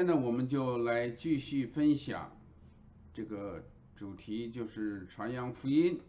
[0.00, 2.34] 现在我们就来继续分享
[3.12, 3.62] 这个
[3.94, 6.00] 主题，就是传扬福音。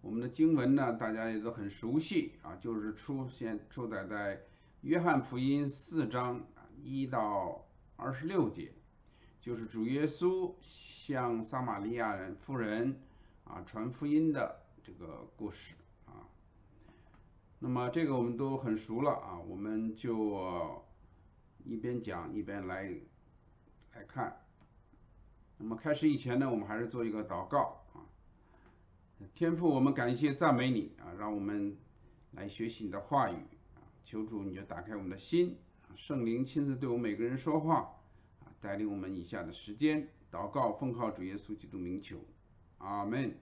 [0.00, 4.40] 我们的经文呢，大家也都很熟悉啊，就是出现出载在
[4.80, 6.42] 约翰福音四章
[6.82, 8.72] 一到二十六节，
[9.38, 12.98] 就是主耶稣向撒玛利亚人妇人
[13.44, 15.74] 啊传福音的这个故事
[16.06, 16.24] 啊。
[17.58, 20.82] 那么这个我们都很熟了啊，我们就
[21.64, 22.92] 一边讲一边来
[23.94, 24.36] 来看。
[25.58, 28.02] 那么开始以前呢，我们还是做一个祷告啊。
[29.34, 31.76] 天父，我们感谢赞美你啊，让我们
[32.32, 33.36] 来学习你的话语
[33.76, 37.94] 啊，求主你就打开我们的心啊，圣灵亲自对我们每个人说话
[38.40, 42.18] 啊，带领我们以下的时间祷告，奉靠主耶稣基督名求，
[42.78, 43.38] 阿门。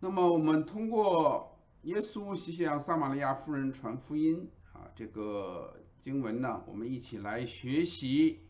[0.00, 8.40] 那么我们通过耶稣向撒玛利亚妇人传福音啊，这个经文呢，我们一起来学习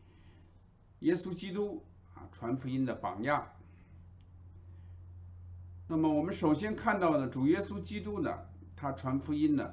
[0.99, 3.47] 耶稣基督啊传福音的榜样。
[5.87, 8.37] 那么我们首先看到的主耶稣基督呢，
[8.75, 9.73] 他传福音呢，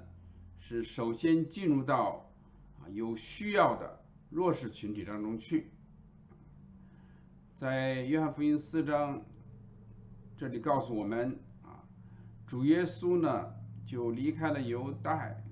[0.60, 2.32] 是首先进入到
[2.80, 5.72] 啊有需要的弱势群体当中去。
[7.58, 9.26] 在约翰福音四章
[10.38, 11.82] 这里告诉我们啊，
[12.46, 13.52] 主耶稣呢
[13.84, 15.44] 就离开了犹太，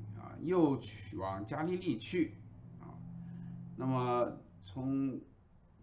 [0.42, 2.36] 又去往加利利去
[2.80, 2.98] 啊。
[3.78, 5.20] 那么从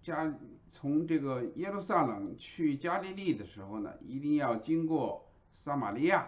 [0.03, 6.21] 加从这个耶路撒冷去加利利的时候呢，一定要经过撒玛利亚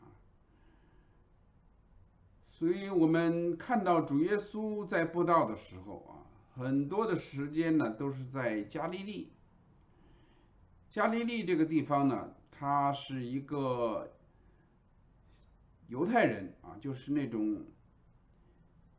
[0.00, 0.08] 啊。
[2.50, 9.32] 所以我们看到主耶稣在布道的时候啊，很多的时间呢都是在加利利。
[10.90, 14.12] 加利利这个地方呢，它是一个
[15.88, 17.64] 犹太人啊，就是那种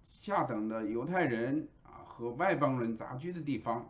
[0.01, 3.89] 下等的犹太人啊和外邦人杂居的地方。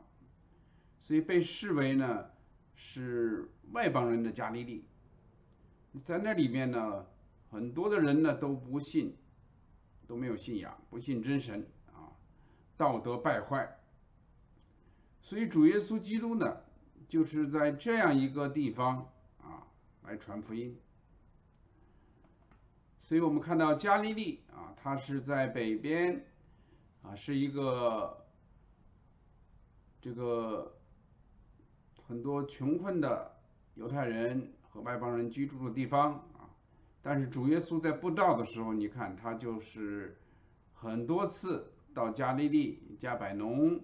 [0.99, 2.25] 所以被视为呢
[2.73, 4.85] 是外邦人的加利利，
[6.03, 7.05] 在那里面呢，
[7.51, 9.15] 很多的人呢都不信，
[10.07, 12.09] 都没有信仰，不信真神啊，
[12.75, 13.77] 道德败坏。
[15.21, 16.57] 所以主耶稣基督呢，
[17.07, 19.67] 就是在这样一个地方啊
[20.03, 20.75] 来传福音。
[23.05, 26.25] 所以我们看到加利利啊，它是在北边
[27.03, 28.25] 啊，是一个
[30.01, 30.71] 这个。
[32.07, 33.35] 很多穷困的
[33.73, 36.53] 犹太人和外邦人居住的地方啊，
[37.01, 40.15] 但是主耶稣在布道的时候，你看他就是
[40.71, 43.79] 很多次到加利利、加百农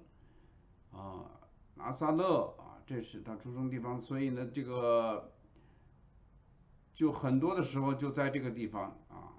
[0.92, 1.26] 啊、
[1.74, 5.31] 拿撒勒啊，这是他出生地方，所以呢，这个
[6.94, 9.34] 就很多的时候就在这个地方啊。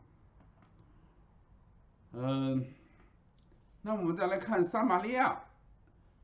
[2.12, 2.66] 嗯，
[3.82, 5.44] 那我们再来看撒玛利亚，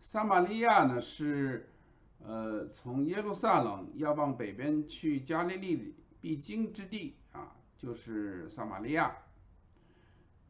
[0.00, 1.72] 撒玛利亚呢是。
[2.20, 9.16] 呃，从耶路撒冷要往北边去加利利必经之地啊，就是撒玛利亚。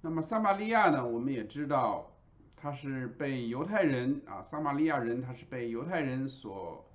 [0.00, 2.16] 那么撒玛利亚呢，我们也知道，
[2.56, 6.90] 它是被犹太人啊，撒玛利亚人他是被犹太人所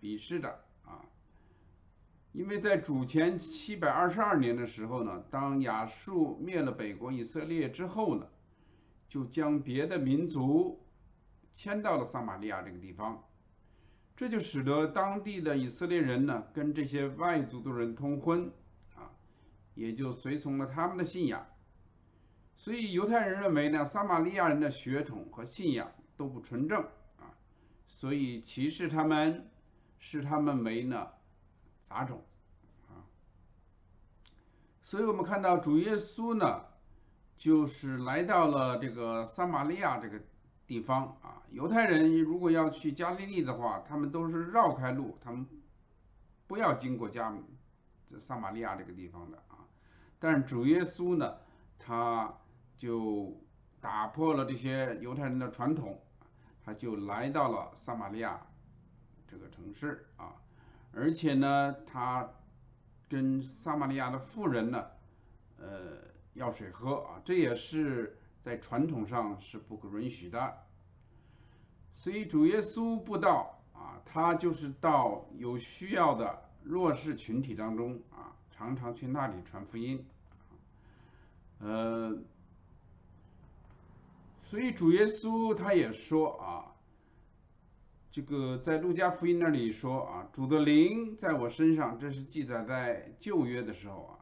[0.00, 0.64] 鄙视的。
[2.32, 8.28] 因为在主前七百二十二年的时候呢，当亚述灭了北国以色列之后呢，
[9.08, 10.80] 就将别的民族
[11.52, 13.24] 迁到了撒玛利亚这个地方。
[14.14, 18.52] 这就使得当地的以色列人呢，跟这些外族的人通婚，
[18.94, 19.10] 啊，
[19.74, 21.46] 也就随从了他们的信仰。
[22.54, 26.82] 所以犹太人认为呢，撒玛利亚人的血统和信仰都不纯正，
[27.18, 27.34] 啊，
[27.86, 29.50] 所以歧视他们，
[29.98, 31.08] 视他们为呢
[31.90, 32.24] 杂种，
[32.88, 33.04] 啊。
[34.84, 36.62] 所以我们看到主耶稣呢，
[37.36, 40.18] 就是来到了这个撒玛利亚这个。
[40.70, 45.44] 地方啊，犹太人如果要去加利利的话，他们都是绕开路，他们
[46.46, 47.36] 不要经过加
[48.20, 49.66] 撒玛利亚这个地方的啊。
[50.20, 51.38] 但是主耶稣呢，
[51.76, 52.32] 他
[52.78, 53.36] 就
[53.80, 56.00] 打破了这些犹太人的传统，
[56.64, 58.40] 他就来到了撒玛利亚
[59.26, 60.36] 这个城市啊，
[60.92, 62.30] 而且呢，他
[63.08, 64.86] 跟撒玛利亚的妇人呢，
[65.58, 65.98] 呃，
[66.34, 68.16] 要水喝啊，这也是。
[68.42, 70.62] 在传统上是不可允许的，
[71.94, 80.02] 所以主耶稣布道啊，他就是到有需要的弱势群体当中啊，常常去那里传福音，
[81.58, 82.16] 呃，
[84.42, 86.69] 所以主耶稣他也说啊，
[88.10, 94.18] 这个在路加福音那里说啊，主的灵在我身上，这是记载在旧约的时候啊，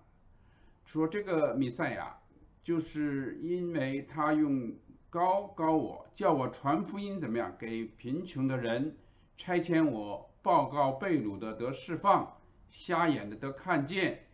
[0.85, 2.14] 说这个弥赛亚。
[2.61, 4.75] 就是因为他用
[5.08, 7.56] 高高我，叫我传福音怎么样？
[7.58, 8.94] 给贫穷的人，
[9.38, 12.37] 差遣我报告被掳的得释放，
[12.69, 14.26] 瞎眼的得看见，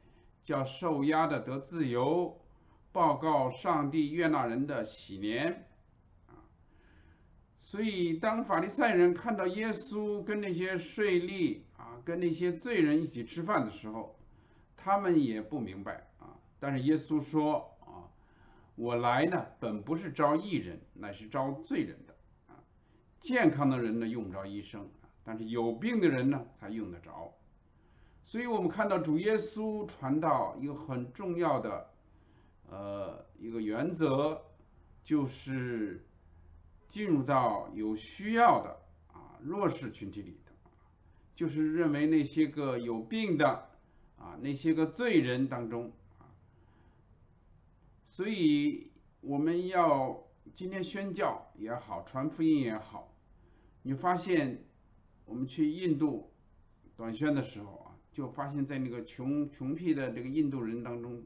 [0.42, 2.36] 叫受压的得自由，
[2.90, 5.68] 报告上帝悦纳人的喜年。
[7.66, 14.14] 所以当法利赛人看到耶稣跟那些税吏啊，跟那些罪人一起吃饭的时候，
[14.76, 16.36] 他们也不明白啊。
[16.60, 18.04] 但是耶稣说啊。
[18.76, 22.14] 我来呢，本不是招义人，乃是招罪人的
[22.48, 22.58] 啊。
[23.18, 27.32] 健康的人呢，用不着医生啊，但是有病的人呢，才用得着。
[28.24, 31.88] 所以，我们看到主耶稣传道一个很重要的
[32.68, 34.42] 呃一个原则，
[35.02, 36.04] 就是
[36.94, 38.70] 进入到有需要的
[39.12, 40.54] 啊弱势群体里头，
[41.34, 43.68] 就是认为那些个有病的
[44.16, 46.30] 啊那些个罪人当中啊。
[48.04, 48.92] 所以
[49.22, 50.24] 我们要
[50.54, 53.12] 今天宣教也好，传福音也好，
[53.82, 54.64] 你发现
[55.24, 56.32] 我们去印度
[56.94, 61.24] 短宣的时候啊，就发现在那个穷穷僻的这个印度人当中，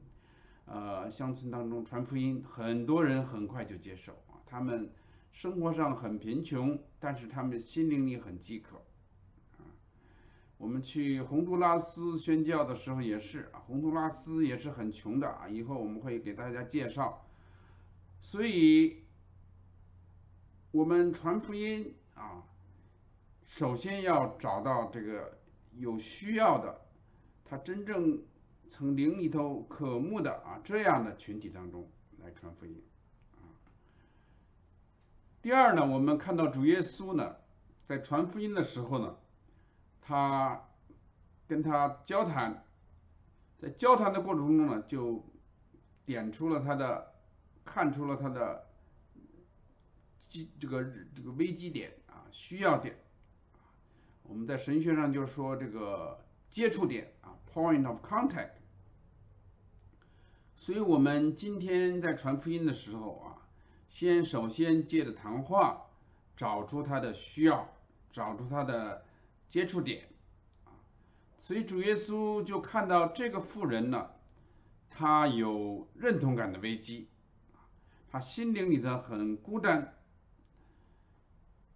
[0.64, 4.40] 呃，乡村当中传福音，很多人很快就接受啊。
[4.46, 4.90] 他们
[5.38, 8.78] 生活上很贫穷，但是他们心灵里很饥渴。
[9.56, 9.62] 啊
[10.56, 15.48] 我们去洪都拉斯宣教的时候也是啊，洪都拉斯也是很穷的啊。
[15.48, 17.24] 以后我们会给大家介绍。
[18.20, 19.04] 所以，
[20.72, 22.42] 我们传福音啊，
[23.44, 25.38] 首先要找到这个
[25.76, 26.80] 有需要的，
[27.44, 28.20] 他真正
[28.66, 31.88] 从灵里头渴慕的啊这样的群体当中
[32.24, 32.82] 来传福音。
[35.48, 37.36] 第二呢，我们看到主耶稣呢，
[37.86, 39.16] 在传福音的时候呢。
[40.02, 40.68] 他
[41.46, 42.66] 跟他交谈，
[43.56, 45.24] 在交谈的过程中呢，就
[46.04, 47.14] 点出了他的，
[47.64, 48.68] 看出了他的
[50.28, 50.84] 机这个
[51.16, 52.98] 这个危机点啊，需要点。
[54.24, 58.50] 我们在神学上就说这个接触点啊，point of contact。
[60.56, 63.37] 所以，我们今天在传福音的时候啊，
[63.88, 65.86] 先首先借着谈话，
[66.36, 67.68] 找出他的需要，
[68.12, 69.04] 找出他的。
[69.48, 70.06] 接触点，
[71.38, 74.10] 所以主耶稣就看到这个妇人呢，
[74.90, 77.08] 她有认同感的危机，
[77.54, 77.64] 啊，
[78.10, 79.94] 她心灵里头很孤单，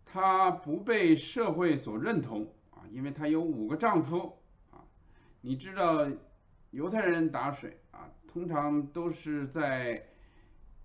[0.05, 4.37] 她不被社会所认同，啊，因为她有五个丈夫，
[4.70, 4.85] 啊，
[5.41, 6.06] 你知道
[6.73, 10.08] 犹太人打水啊，通常都是在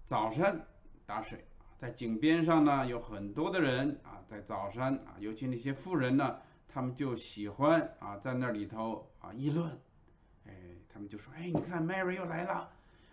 [0.06, 0.66] 早晨
[1.08, 1.46] 打水，
[1.78, 6.38] 在井边上呢有很多的人啊，在早上啊，尤其那些富人呢。
[6.70, 9.80] 他们就喜欢啊，在那里头啊议论，
[10.46, 10.52] 哎，
[10.88, 12.70] 他们就说，哎，你看 Mary 又来了，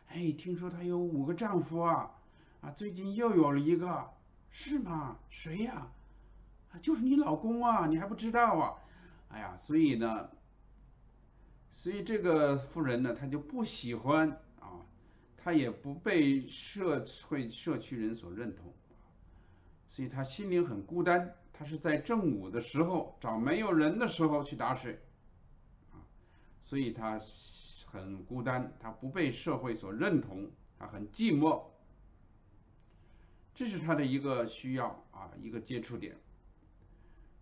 [0.08, 2.10] 哎，听说她有五个丈夫啊，
[2.60, 4.10] 啊，最近又有了一个，
[4.50, 5.16] 是吗？
[5.30, 5.86] 谁呀？
[6.72, 8.74] 啊，就是你老公啊，你还不知道啊？
[9.28, 10.28] 哎呀，所以呢，
[11.70, 14.40] 所以这个妇人呢，她就不喜欢
[15.44, 18.72] 他，也不被社会社区人所认同，
[19.90, 21.36] 所以他心灵很孤单。
[21.52, 24.98] 他是在正午的时候找没有人的时候去打水，
[25.92, 26.00] 啊，
[26.60, 27.20] 所以他
[27.84, 31.62] 很孤单，他不被社会所认同，他很寂寞。
[33.54, 36.16] 这是他的一个需要啊，一个接触点。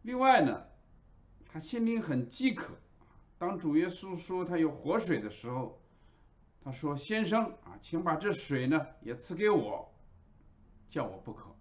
[0.02, 0.66] 另外呢，
[1.46, 2.74] 他心灵很饥渴。
[3.38, 5.80] 当主耶稣说他有活水的时候，
[6.64, 9.92] 他说：“先生，请把这水呢也赐给我，
[10.88, 11.54] 叫我不渴。”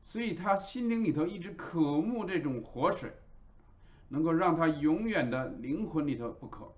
[0.00, 3.12] 所以他心灵里头一直渴慕这种活水，
[4.08, 6.72] 能够让他永远的灵魂里头不渴。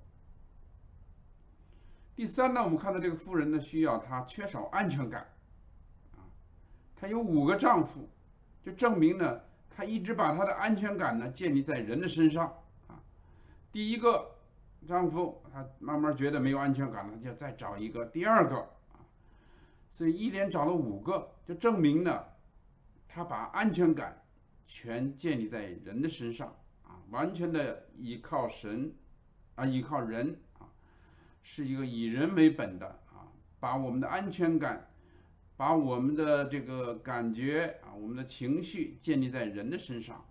[2.15, 5.29] 第三呢，我们看到这个妇人呢需要，她缺少安全感，
[6.15, 6.25] 啊，
[6.95, 8.09] 她有五个丈夫，
[8.65, 12.47] 就证明呢，她一直把她的安全感呢建立在人的身上，
[12.87, 13.03] 啊，
[13.71, 14.36] 第一个
[14.87, 18.57] 丈夫她慢慢觉得没有安全感了，就再找一个，第二个，
[18.93, 19.03] 啊，
[19.91, 22.25] 所以一连找了五个，就证明呢。
[23.09, 24.23] 他把安全感
[24.67, 28.93] 全建立在人的身上啊，完全的依靠神
[29.55, 30.69] 啊，依靠人啊，
[31.43, 34.91] 是一个以人为本的啊，把我们的安全感，
[35.57, 40.23] 把我们的这个感觉啊，我们的情绪建立在人的身上，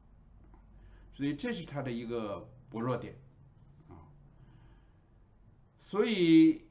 [1.11, 3.15] 所以这是他的一个薄弱点。
[5.85, 6.67] 所以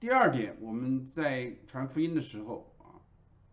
[0.00, 2.98] 第二点，我们在传福音的时候啊。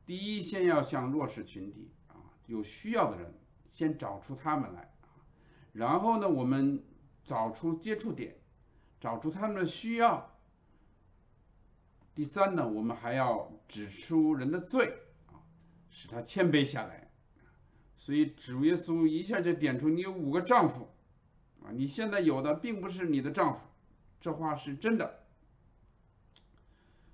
[0.08, 2.16] 第一，先要向弱势群体啊，
[2.48, 3.32] 有需要的人，
[3.70, 5.22] 先找出他们来啊，
[5.72, 6.84] 然后呢，我们
[7.24, 8.36] 找出接触点，
[9.00, 10.36] 找出他们的需要。
[12.16, 15.38] 第三呢，我们还要指出人的罪啊，
[15.92, 17.12] 使他谦卑下来。
[17.96, 20.90] 所以主耶稣一下就点出你有五个丈夫，
[21.62, 23.60] 啊，你现在有的并不是你的丈夫，
[24.20, 25.24] 这话是真的。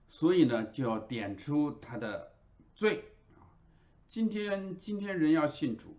[0.07, 2.33] 所以呢，就要点出他的
[2.75, 3.03] 罪
[3.35, 3.49] 啊。
[4.07, 5.97] 今天今天人要信主，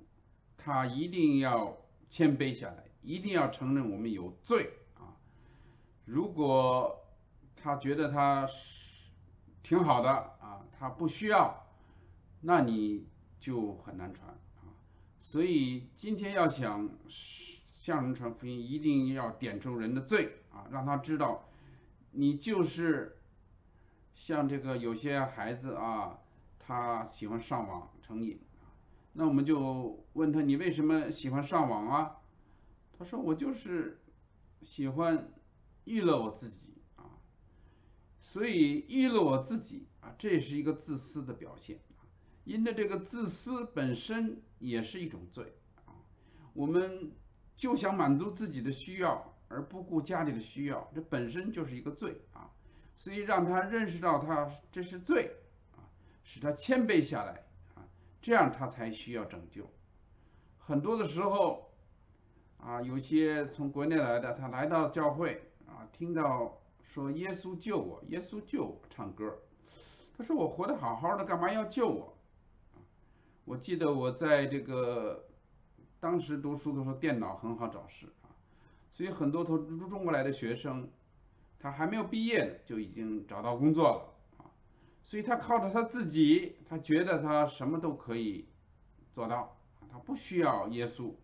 [0.56, 1.76] 他一定要
[2.08, 5.16] 谦卑下来，一定要承认我们有罪啊。
[6.04, 7.04] 如果
[7.56, 9.10] 他觉得他是
[9.62, 11.66] 挺好的啊，他不需要，
[12.40, 13.08] 那你
[13.40, 14.70] 就很难传啊。
[15.20, 21.48] 所以今天要想向人传福音，一定要点出人的罪啊，让他知道
[22.12, 23.18] 你就是。
[24.16, 26.20] 像这个有些孩子啊，
[26.56, 28.40] 他喜欢上网成瘾，
[29.14, 32.18] 那我们就问他你为什么喜欢上网啊？
[32.96, 34.00] 他说我就是
[34.62, 35.32] 喜欢
[35.82, 37.18] 娱乐我自己啊，
[38.20, 41.80] 所以娱乐我自己啊，这也是一个自私的表现。
[42.44, 45.56] 因着这个自私本身也是一种罪
[45.86, 45.98] 啊，
[46.52, 47.10] 我们
[47.56, 52.50] 就想满足自己的需要而不顾家里的需要，这本身就是一个罪啊。
[52.96, 55.36] 所以让他认识到他这是罪
[55.72, 55.82] 啊，
[56.22, 57.82] 使他谦卑下来啊，
[58.22, 59.68] 这样他才需要拯救。
[60.58, 61.72] 很多的时候
[62.58, 69.40] 啊，有些从国内来的，他来到教会啊，听到说耶稣救我，耶稣救我，唱歌。
[70.16, 72.16] 他说我活得好好的，干嘛要救我？
[73.44, 75.26] 我记得我在这个
[75.98, 78.06] 当时读书的时候，电脑很好找事，
[78.94, 80.88] 所以很多从中国来的学生。
[81.56, 84.52] 他还没有毕业，就已经找到工作了啊，
[85.02, 88.46] 所以他靠着他自己，他觉得他什么都可以
[89.10, 89.56] 做到，
[89.90, 91.14] 他不需要耶稣。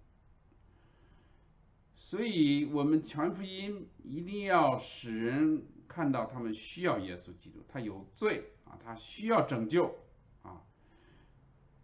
[1.95, 9.95] 所以我们传福音一定要使人看到他们需要耶稣基督，他有罪啊，他需要拯救
[10.41, 10.65] 啊，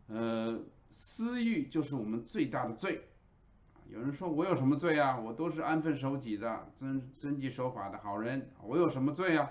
[0.06, 0.58] 呃，
[0.90, 3.06] 私欲就是我们最大的罪。
[3.88, 5.18] 有人说我有什么罪啊？
[5.18, 9.50] 我都是安分守己的、遵遵纪守法的好人，我有什么罪啊？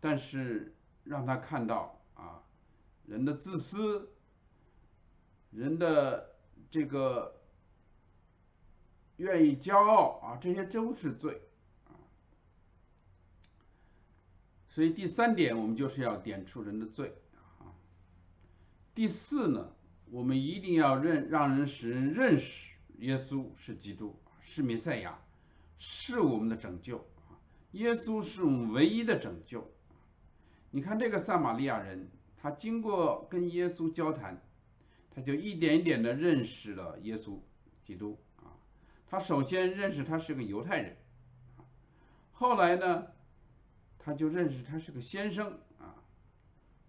[0.00, 0.74] 但是
[1.04, 2.42] 让他看到啊，
[3.06, 4.10] 人的自私，
[5.50, 6.36] 人的
[6.70, 7.40] 这个
[9.18, 11.42] 愿意骄傲啊，这些都是罪
[11.86, 11.94] 啊。
[14.68, 17.70] 所以第三点，我们就是要点出人的罪啊。
[18.94, 19.72] 第四呢，
[20.10, 22.65] 我们一定要认让人使人认识。
[22.98, 25.18] 耶稣是基督，是弥赛亚，
[25.78, 26.98] 是我们的拯救
[27.28, 27.36] 啊！
[27.72, 29.70] 耶稣是我们唯一的拯救。
[30.70, 34.40] 你看这个撒玛利亚人，他经过跟耶稣交谈，
[35.10, 37.38] 他就一点一点的认识了耶稣
[37.84, 38.56] 基督啊。
[39.06, 40.96] 他首先认识他是个犹太人，
[42.32, 43.08] 后来呢，
[43.98, 45.94] 他就认识他是个先生啊。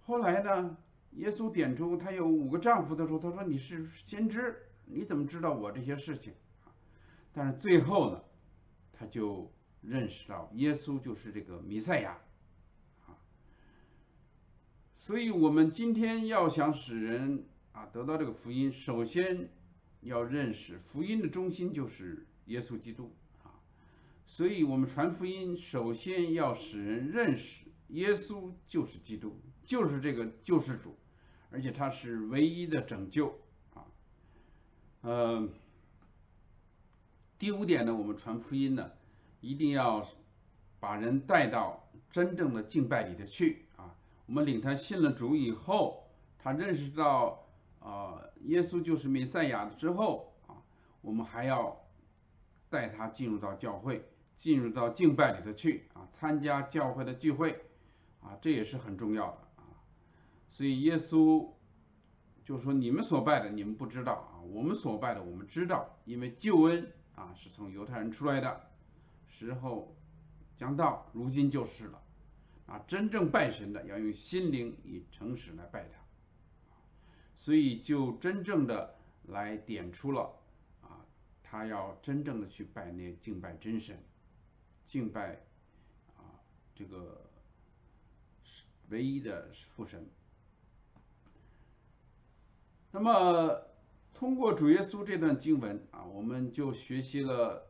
[0.06, 0.78] 后来呢，
[1.12, 4.64] 耶稣点出他有五个丈夫的时候，他说你是先知。
[4.90, 6.34] 你怎么知道我这些事情？
[7.34, 8.24] 但是最后呢，
[8.94, 9.52] 他就
[9.82, 12.18] 认识到耶稣就是这个弥赛亚
[13.06, 13.14] 啊。
[14.98, 19.50] 所以，我们今天要想使人啊得到这个福音，首先
[20.02, 23.14] 要认识福音的中心就是耶稣基督
[23.44, 23.60] 啊。
[24.26, 30.98] 所以我们传福音，首先要使人认识耶稣就是基督，就是这个救世主，
[31.52, 33.40] 而且他是唯一的拯救。
[35.08, 35.48] 呃，
[37.40, 38.92] 第五点呢，我们传福音呢，
[39.40, 40.06] 一定要
[40.82, 43.96] 把人带到真正的敬拜里头去啊。
[44.26, 47.46] 我们领他信了主以后，他认识到
[47.80, 50.60] 啊，耶稣就是弥赛亚之后啊，
[51.00, 51.86] 我们还要
[52.70, 57.64] 带他进入到教会，进入到敬拜里头去啊，参加教会的聚会
[58.20, 59.72] 啊，这也是很重要的啊。
[60.50, 61.48] 所以耶稣。
[62.46, 68.70] 就说，你们所拜的，你们不知道啊；我们所拜的，我们知道，因为救恩啊是从犹太人出来的，
[69.30, 69.96] 时候
[70.58, 72.02] 将到，如今就是了。
[72.68, 76.02] 啊，真正拜神的要用心灵以诚实来拜他，
[77.34, 78.96] 所以就真正的
[79.28, 80.34] 来点出了
[80.82, 81.00] 啊，
[81.42, 83.98] 他要真正的去拜那敬拜真神，
[84.86, 85.40] 敬拜
[86.18, 86.44] 啊
[86.76, 87.30] 这个
[88.90, 90.06] 唯一的父神。
[92.92, 93.62] 那么，
[94.18, 97.68] 通过主耶稣这段经文啊，我们就学习了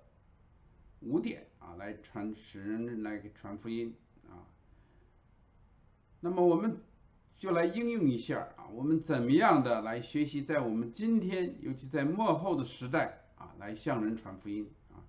[1.02, 3.94] 五点啊，来传使人来传福音
[4.30, 4.48] 啊。
[6.22, 6.78] 那么，我们
[7.38, 15.04] 就来应用一下啊，我们怎么样的来学习，在我们今天，尤其在末后的时代啊，来向人传福音啊。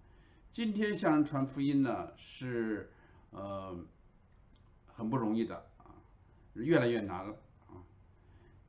[0.50, 2.90] 今天向人传福音呢，是
[3.30, 3.78] 呃
[4.88, 5.94] 很不容易的啊，
[6.54, 7.36] 越来越难了。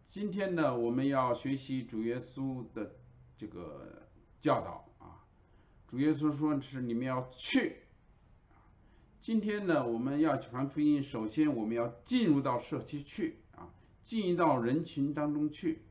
[0.09, 2.95] 今天呢，我们要学习主耶稣的
[3.37, 4.07] 这个
[4.41, 5.21] 教导啊。
[5.87, 7.83] 主耶稣说是你们要去。
[9.19, 13.69] 今天呢，我们要传福音，首先我们要进入到社区去啊，
[14.03, 15.83] 进入到人群当中去，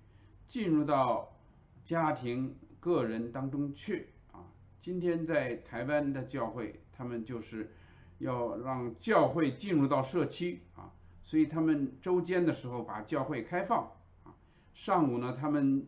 [0.49, 1.39] 进入到
[1.85, 4.51] 家庭、个人当中去啊。
[4.81, 7.73] 今天在台湾的教会，他们就是
[8.19, 13.93] 要让教会进入到社区啊，所以他们周间的时候把教会开放，
[14.79, 15.85] 上午呢，他们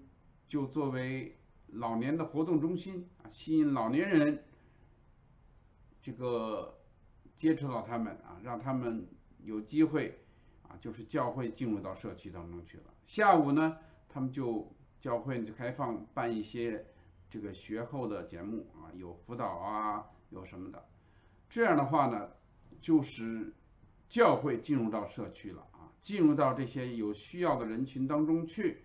[0.49, 4.43] 就作为老年的活动中心啊，吸引老年人
[6.03, 6.77] 这个
[7.37, 9.07] 接触到他们啊，让他们
[9.45, 10.19] 有机会
[10.65, 12.85] 啊，就是教会进入到社区当中去了。
[13.07, 13.79] 下午呢，
[14.09, 14.69] 他们就
[15.01, 16.85] 教会就开放办一些
[17.29, 20.85] 这个学后的节目啊，有辅导啊，有什么的。
[21.49, 22.29] 这样的话呢，
[22.81, 23.55] 就是
[24.09, 25.65] 教会进入到社区了，
[26.01, 28.85] 进入到这些有需要的人群当中去。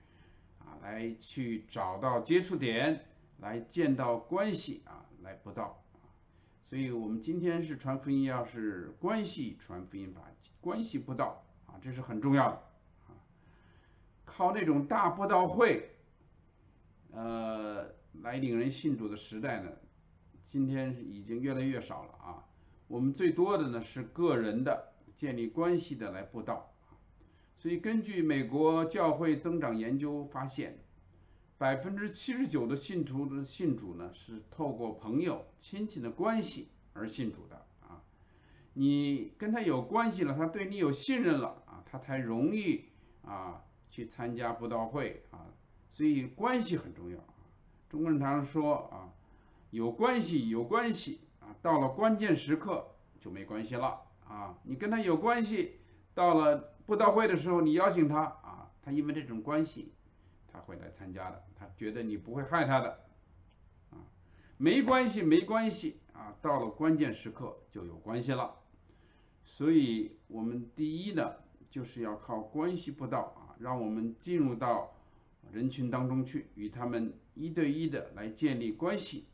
[0.60, 3.06] 啊来去找到接触点，
[3.40, 6.10] 来见到关系啊，来不到啊，
[6.64, 10.22] 所以我们今天是传福音，要是关系传福音法，
[10.62, 12.56] 关系不到啊，这是很重要的
[13.08, 13.18] 啊。
[14.26, 15.90] 靠那种大布道会，
[17.12, 17.88] 呃，
[18.22, 19.72] 来领人信主的时代呢，
[20.46, 22.46] 今天已经越来越少了啊。
[22.88, 26.75] 我们最多的呢是个人的建立关系的来布道。
[27.66, 30.78] 所以，根据美国教会增长研究发现，
[31.58, 38.04] 百分之七十九的信徒的信主呢是透过朋友、亲戚的关系而信主的啊。
[38.74, 42.86] 你跟他有关系了，他对你有信任了啊，他才容易
[43.24, 45.48] 啊去参加布道会啊。
[45.92, 47.34] 所以关系很重要啊。
[47.90, 49.10] 中国人常说啊，
[49.72, 52.86] 有关系有关系啊，到了关键时刻
[53.20, 54.56] 就没关系了啊。
[54.62, 55.80] 你跟他有关系，
[56.14, 56.75] 到了。
[56.86, 59.92] 布道会的时候，你邀请他啊，他因为这种关系，
[60.48, 61.44] 他会来参加的。
[61.56, 63.00] 他觉得你不会害他的，
[63.90, 63.98] 啊，
[64.58, 66.36] 没关系，没关系啊。
[66.42, 68.56] 到了关键时刻就有关系了。
[69.46, 71.36] 所以，我们第一呢，
[71.70, 74.94] 就是要靠关系布道啊，让我们进入到
[75.52, 79.26] 人群当中去，与他们一对一的来建立关系。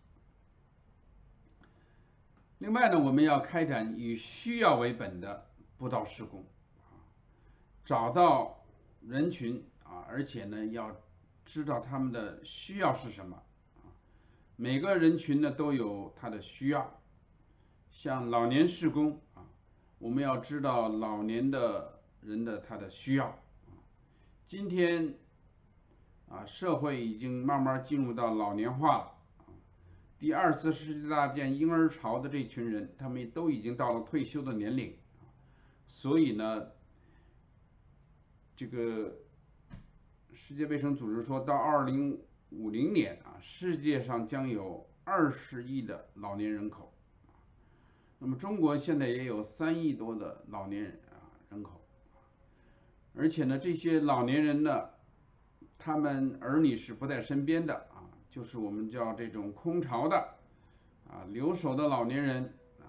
[2.59, 6.45] 另外呢，我们要开展以需要为本的布道施工。
[7.91, 8.63] 找到
[9.01, 10.95] 人群啊，而且呢，要
[11.43, 13.35] 知道他们的需要是什么
[13.83, 13.91] 啊。
[14.55, 17.01] 每个人群呢都有他的需要，
[17.89, 19.43] 像老年施工啊，
[19.99, 23.35] 我们要知道老年的人的他的需要啊。
[24.45, 25.15] 今天
[26.29, 29.11] 啊，社会已经慢慢进入到老年化了。
[30.17, 34.97] 第二次世界大战婴儿潮的这群人，他们都已经到了退休的年龄
[35.87, 36.67] 所以呢。
[38.61, 39.17] 这个
[40.35, 42.21] 世界卫生组织说到二零
[42.51, 46.93] 五零年啊，世界上将有二十亿的老年人口，
[48.19, 51.81] 那么中国现在也有三亿多的老年人啊人口，
[53.15, 54.89] 而且呢，这些老年人呢，
[55.79, 60.17] 他们儿女是不在身边的啊，就是我们叫这种空巢的
[61.09, 62.43] 啊留守的老年人
[62.79, 62.85] 啊，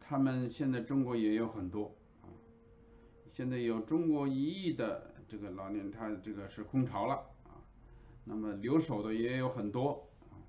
[0.00, 1.94] 他们现在中国也有很多。
[3.38, 7.62] 现在有中国一亿的这个老年，他这个是空巢了啊，
[8.24, 10.42] 那么留守的也有很多啊，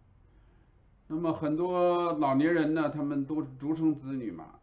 [1.06, 4.56] 那么很多老年人呢，他们都是独生子女嘛，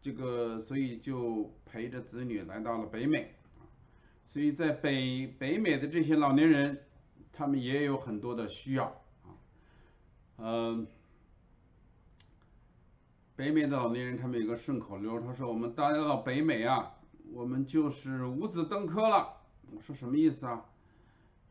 [0.00, 3.34] 这个所以就陪着子女来到了北美，
[4.30, 6.78] 所以在北北美的这些老年人，
[7.34, 8.86] 他们也有很多的需要
[9.26, 9.36] 啊，
[10.38, 10.86] 嗯，
[13.36, 16.94] 北美的老年人他们有个顺口溜，他说我们大家到北美啊。
[17.32, 19.40] 我们就是五子登科了。
[19.72, 20.66] 我说什么意思啊？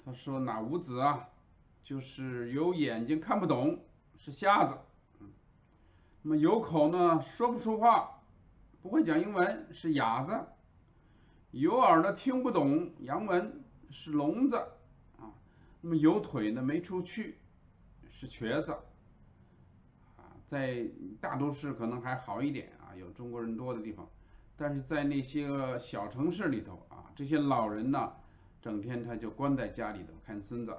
[0.06, 1.30] 他说哪五子啊？
[1.84, 3.84] 就是有眼睛看不懂，
[4.18, 4.78] 是瞎子。
[6.22, 8.22] 那么有口呢，说不出话，
[8.82, 10.40] 不会讲英文，是哑子。
[11.52, 14.56] 有耳呢听不懂洋文，是聋子。
[15.18, 15.34] 啊，
[15.82, 17.38] 那么有腿呢，没出去，
[18.10, 18.72] 是瘸子。
[20.16, 20.88] 啊，在
[21.20, 24.08] 大都市可能还好一点啊，有中国人多的地方。
[24.56, 28.14] 但是在那些个小城市里头啊，这些老人呢，
[28.62, 30.78] 整天他就关在家里头看孙子，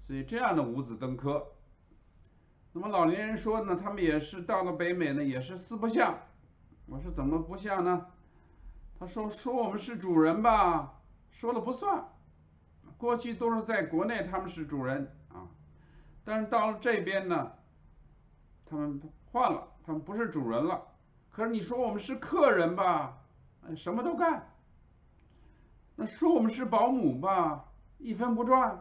[0.00, 1.46] 所以这样的五子登科。
[2.72, 6.18] 那么老年人说呢，他们也是到了北美呢，也是四不像。
[6.86, 8.06] 我说怎么不像呢？
[8.98, 11.00] 他说说我们是主人吧，
[11.30, 12.04] 说了不算。
[12.98, 15.48] 过去都是在国内他们是主人啊，
[16.24, 17.52] 但是到了这边呢，
[18.64, 19.00] 他们
[19.32, 20.85] 换了，他们不是主人了。
[21.36, 23.18] 可是你说我们是客人吧，
[23.76, 24.54] 什么都干。
[25.94, 28.78] 那说我们是保姆吧，一分不赚；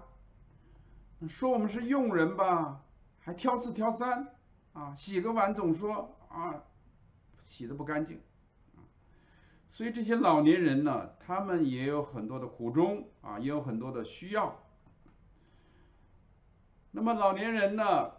[1.27, 2.81] 说我们是佣人吧，
[3.19, 4.33] 还挑四挑三，
[4.71, 6.63] 啊，洗个碗总说啊，
[7.43, 8.21] 洗的不干净。
[9.73, 14.57] 所以这些老年人呢，他们也有很多的苦衷啊，也有很多的需要。
[16.91, 18.11] 那么老年人呢，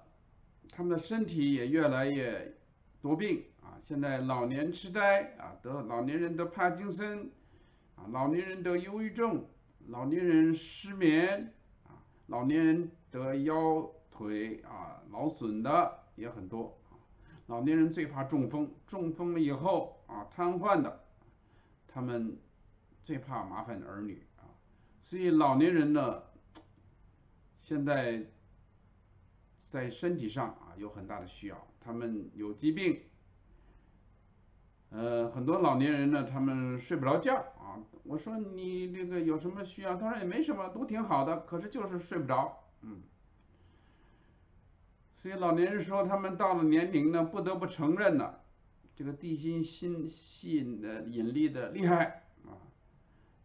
[0.68, 2.54] 他们的身体也越来越
[3.00, 3.42] 多病。
[3.86, 7.30] 现在老年痴呆啊，得老年人得帕金森
[7.94, 9.46] 啊，老年人得忧郁症，
[9.86, 16.98] 老年人失眠啊，老年人得腰腿啊劳损的也很多啊。
[17.46, 21.04] 老年人最怕中风，中风了以后啊瘫痪的，
[21.86, 22.36] 他们
[23.04, 24.50] 最怕麻烦儿女啊。
[25.04, 26.24] 所以老年人呢，
[27.60, 28.26] 现在。
[29.68, 33.00] 在身体上啊有很大的需要，他们有疾病，
[34.90, 37.78] 呃，很多老年人呢，他们睡不着觉啊。
[38.04, 39.96] 我说你这个有什么需要？
[39.96, 43.02] 他说也没什么，都挺好的，可是就是睡不着，嗯。
[45.20, 48.34] 所以老年人说，他们到了年龄呢，不得不承认呢，
[48.94, 52.56] 这个地心吸吸引的引力的厉害啊。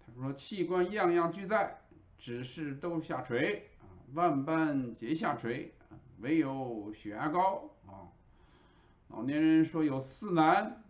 [0.06, 1.82] 他说器官样样俱在，
[2.18, 5.74] 只是都下垂啊，万般皆下垂。
[6.20, 8.06] 唯有血压高啊！
[9.08, 10.84] 老年人说有四难：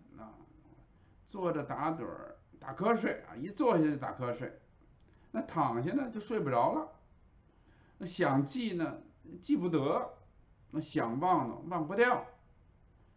[1.31, 4.49] 坐着打盹儿、打瞌睡啊，一坐下就打瞌睡；
[5.31, 6.85] 那躺下呢就睡不着了；
[7.97, 8.97] 那想记呢
[9.39, 10.09] 记不得；
[10.71, 12.25] 那想忘呢忘不掉；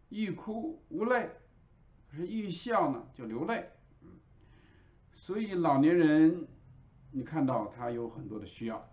[0.07, 1.29] 欲哭无泪，
[2.09, 3.69] 可是欲笑呢就流泪。
[5.13, 6.47] 所以老年人，
[7.11, 8.89] 你看到他有很多的需要。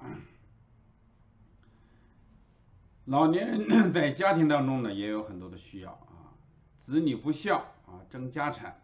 [3.05, 6.35] 老年人 在家庭当中呢，也有很多的需要啊，
[6.77, 8.81] 子女不孝啊，争家产，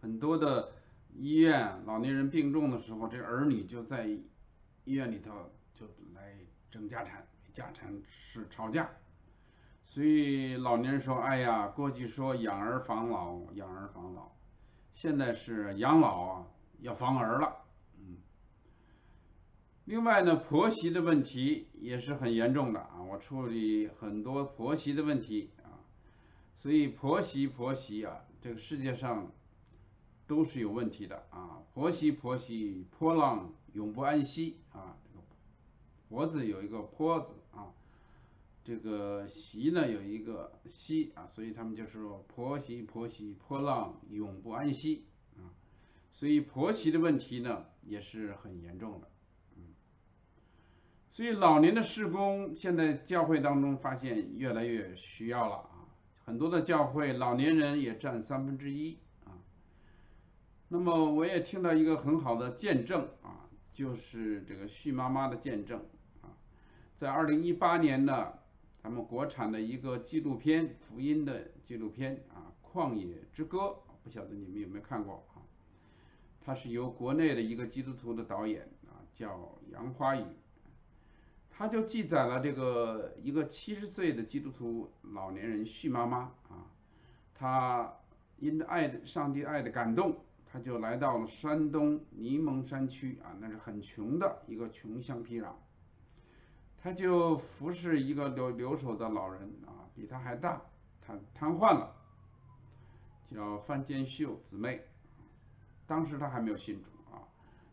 [0.00, 0.72] 很多的
[1.14, 6.34] 医院老年人病重的时候，这儿女就在医院里头就来
[6.70, 8.88] 争家产，家产是吵架，
[9.82, 14.30] 所以老年人说：“哎呀，过去说养儿防老，养儿防老，
[14.94, 16.46] 现在是养老啊
[16.80, 17.64] 要防儿了。”
[17.98, 18.18] 嗯。
[19.86, 25.82] 另外呢，婆媳的问题也是很严重的啊，我处理很多婆媳的问题啊，
[26.58, 29.32] 所以婆媳婆媳啊，这个世界上
[30.28, 35.24] 都是有问题的啊，婆媳婆媳波浪永不安息啊，这个
[36.08, 37.72] 婆字有一个坡字啊，
[38.62, 45.06] 这个媳呢有一个息啊，所以他们就是说婆媳婆媳波浪永不安息
[45.38, 45.48] 啊，
[46.12, 49.08] 所以婆媳的问题呢也是很严重的。
[51.08, 55.88] 所以老年的施工，现在教会当中发现越来越需要了啊，
[56.26, 58.98] 很多的教会老年人也占三分之一。
[60.70, 65.80] 那么我也听到一个很好的见证啊，就是这个旭妈妈的见证
[66.20, 66.28] 啊，
[66.98, 68.34] 在二零一八年呢，
[68.82, 73.58] 咱们国产的一个纪录片福音的纪录片啊，《旷野之歌》，
[74.04, 75.40] 不晓得你们有没有看过啊？
[76.44, 80.24] 它是由国内的一个基督徒的导演啊，叫杨花雨。
[81.50, 86.70] 他就记载了这个一个七十岁的基督徒老年人旭妈妈啊，
[87.34, 87.94] 他
[88.38, 90.16] 因着爱的上帝爱的感动，
[90.58, 95.52] 他就来到了山东沂蒙山区啊，那是很穷的一个穷乡僻壤，
[96.82, 100.62] 他就服侍一个留留守的老人啊，比他还大，
[101.00, 101.94] 他瘫痪了，
[103.30, 104.82] 叫范建秀姊妹，
[105.86, 107.22] 当时他还没有信主啊，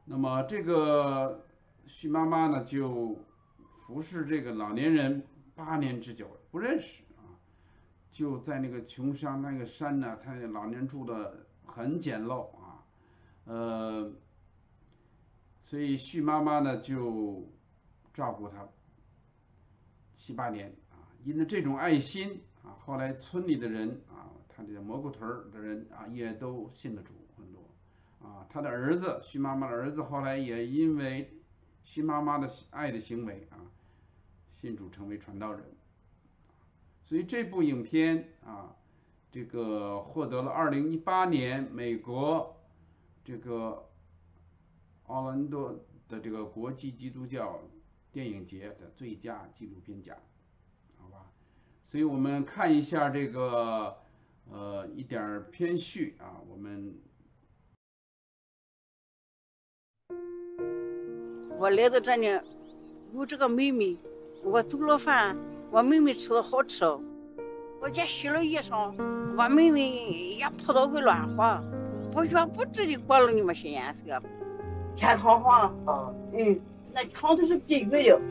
[0.06, 1.44] 那么这个
[1.88, 3.18] 旭妈妈呢就。
[3.88, 7.38] 服侍这个老年人八年之久，不认识啊，
[8.12, 12.65] 就在那个穷乡那个山呢，他老年人住的很简陋啊，
[13.46, 14.12] 呃，
[15.64, 17.48] 所以旭妈妈呢就
[18.14, 18.68] 照顾他
[20.16, 27.64] 七八年啊，因为这种爱心啊，后来村里的人啊，他这个蘑菇屯的人啊，也都信了主很多
[28.22, 31.32] 啊，他的儿子旭妈妈的儿子后来也因为
[31.84, 33.58] 旭妈妈的爱的行为啊。
[34.58, 35.62] 信主成为传道人，
[37.04, 38.74] 所以这部影片啊，
[39.30, 42.55] 这个获得了二零一八年美国
[43.26, 43.90] 这个
[45.08, 45.74] 奥兰多
[46.08, 47.60] 的这个国际基督教
[48.12, 50.16] 电影节的最佳纪录片奖，
[50.96, 51.26] 好吧？
[51.88, 53.98] 所以我们看一下这个
[54.52, 56.96] 呃一点片序啊，我们
[61.58, 62.28] 我来到这里
[63.14, 63.98] 有这个妹妹。
[64.44, 65.36] 我做了饭，
[65.72, 66.86] 我妹妹吃的好吃。
[67.82, 68.94] 我家洗了衣裳，
[69.36, 71.64] 我妹妹也扑到个乱晃。
[72.16, 74.22] 我觉不值的过了你们些颜色。
[74.96, 75.76] 天堂房，
[76.32, 76.58] 嗯，
[76.94, 78.18] 那墙都是碧玉的。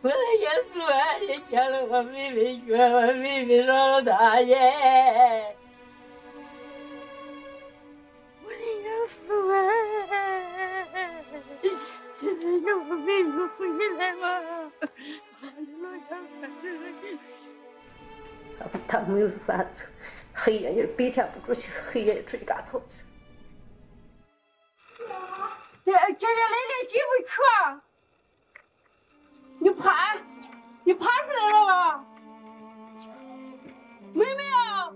[0.00, 4.56] 我的耶稣啊，你见了我妹妹学，我妹妹上了大学。
[18.86, 19.86] 他没有法子，
[20.32, 23.04] 黑夜也白天不出去，黑夜出去干套子。
[25.84, 27.32] 这姐姐来来进不去。
[29.60, 30.16] 你爬，
[30.84, 32.06] 你爬出来了吗？
[34.14, 34.92] 妹妹啊！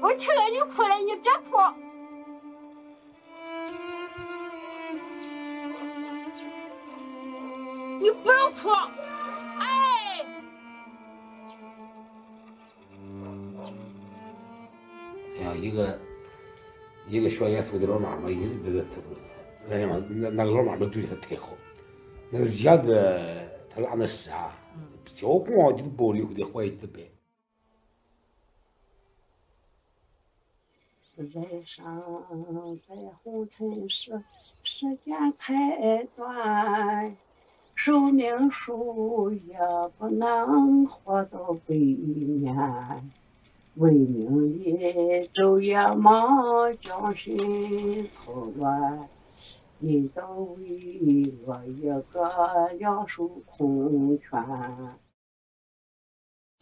[0.00, 1.56] 我听见你哭了，你别哭。
[8.00, 8.70] 你不要哭。
[9.58, 10.24] 哎！
[15.36, 15.98] 哎呀一个
[17.06, 21.50] 一个学严肃的老妈妈一直在那，哎呀那那个老妈妈对他太好，
[22.30, 24.56] 那个叶子他拉那屎啊，
[25.04, 27.00] 焦黄就包里头的黄的白。
[31.18, 31.84] 人生
[32.88, 34.22] 在红尘世，
[34.62, 37.16] 时间太短，
[37.74, 39.58] 寿命数也
[39.98, 43.10] 不能活到百年。
[43.74, 49.08] 为名利，昼夜忙，将心操乱，
[49.80, 54.40] 你都为我一个两手空拳。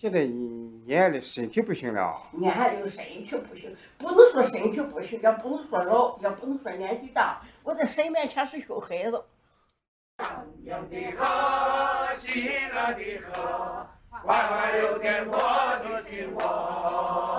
[0.07, 2.17] 现在你年的身体不行了。
[2.31, 7.43] 年龄身体不行，不能说身体不行，也不能说老，也不能说年纪大。
[7.65, 9.21] 我在神面前是小孩子。
[10.17, 13.85] 的河，喜乐的河。
[14.25, 15.33] 万万有天我
[15.83, 17.36] 的心窝。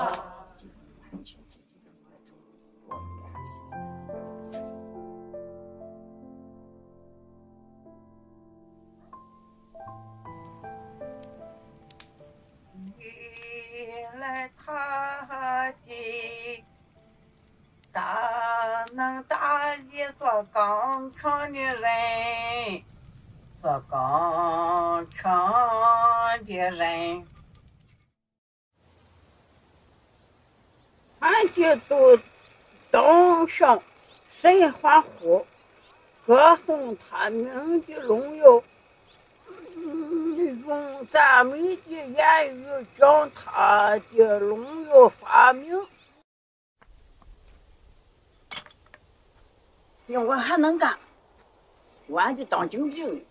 [14.68, 16.66] 你来他的，
[17.94, 22.84] 大能大力做刚强的人。
[23.62, 27.26] 做刚强的人，
[31.20, 32.20] 俺的都
[32.92, 33.82] 当上
[34.30, 35.48] 神欢呼，
[36.26, 38.62] 歌颂他名的荣耀，
[40.38, 42.66] 用赞美的言语
[42.98, 45.76] 将他的荣耀发明。
[50.10, 50.98] 我还能干，
[52.08, 53.24] 我还得当警兵。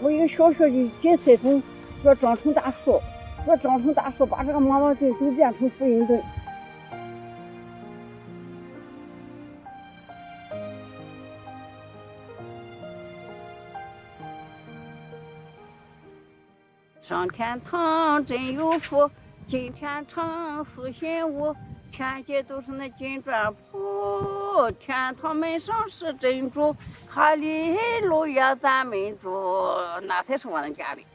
[0.00, 1.60] 我一个小小的芥菜种，
[2.04, 3.00] 要长成大树，
[3.46, 6.22] 我长成大树，把这个毛毛墩都变成福音墩。
[17.00, 19.10] 上天堂真有福，
[19.46, 21.56] 今天城市新屋，
[21.90, 26.76] 天界都是那金砖铺，天堂门上是珍珠。
[27.06, 29.30] 哈利路亚，咱们住，
[30.02, 31.06] 那才是我的家里。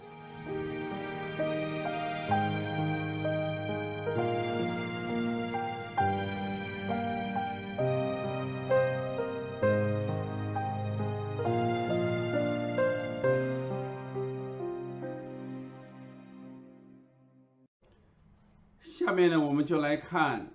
[19.63, 20.52] 就来看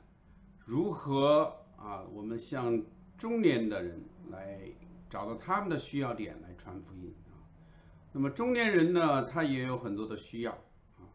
[0.64, 2.82] 如何啊，我们向
[3.16, 4.60] 中年的人来。
[5.10, 7.40] 找到他们的需要点来传福音啊。
[8.12, 10.52] 那么中年人呢，他也有很多的需要
[10.98, 11.08] 啊。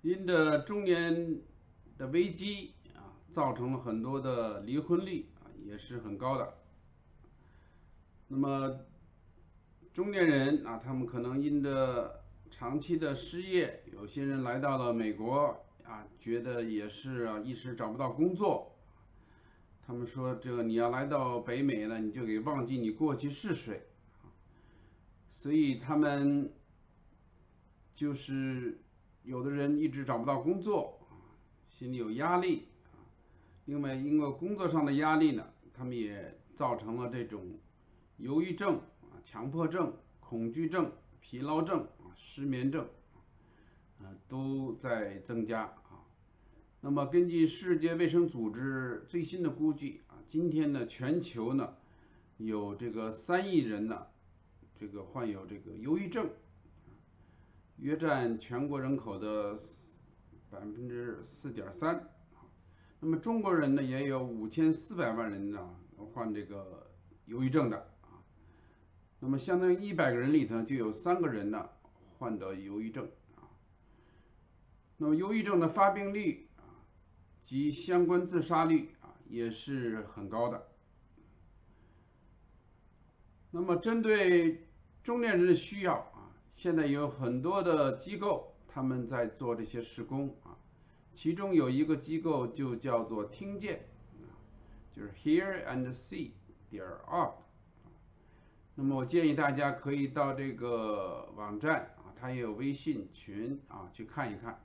[0.00, 1.38] 因的中年
[1.98, 6.54] 的危机啊，造成了很多的离婚率啊，也是很高的。
[8.28, 8.74] 那么
[9.92, 18.76] 中年人啊，他们可能因的长期的失业，有些人来到了美国啊，觉得也是啊，一时找不到工作。
[19.84, 23.88] 他们说：“这个你要来到北美了，你就给忘记你过去是谁，
[25.32, 26.52] 所以他们
[27.92, 28.80] 就是
[29.24, 31.00] 有的人一直找不到工作，
[31.68, 32.68] 心里有压力。
[33.64, 37.58] 另外，因为工作上的压力呢，他们也造成了这种
[38.18, 42.88] 忧郁症啊、强迫症、恐惧症、疲劳症啊、失眠症
[44.00, 46.04] 啊，都在增加啊。
[46.80, 51.74] 那么，根据世界卫生组织最新的估计啊，今天呢，全球呢
[52.38, 54.06] 有这个三亿人呢，
[54.78, 56.30] 这个患有这个忧郁症，
[57.76, 59.58] 约占全国人口的
[60.48, 62.08] 百分之四点三。
[63.00, 65.76] 那么中国人呢，也有五千四百万人呢
[66.14, 66.90] 患这个
[67.26, 68.24] 忧郁症的啊。
[69.18, 71.68] 那么相当于一百个人里头就有三个人呢
[72.18, 73.06] 患得忧郁症。
[75.02, 76.84] 那么忧郁症的发病率啊
[77.42, 80.68] 及相关自杀率啊也是很高的。
[83.50, 84.66] 那么针对
[85.02, 90.58] 中年人的需要啊，现在有很多的机构他们在做这些施工啊。
[91.14, 93.88] 其中有一个机构就叫做听见，
[94.94, 96.32] 就是 Hear and See
[96.68, 97.32] 点 org。
[98.74, 104.60] 那么我建议大家可以到这个网站啊，它也有微信群啊，去看一看。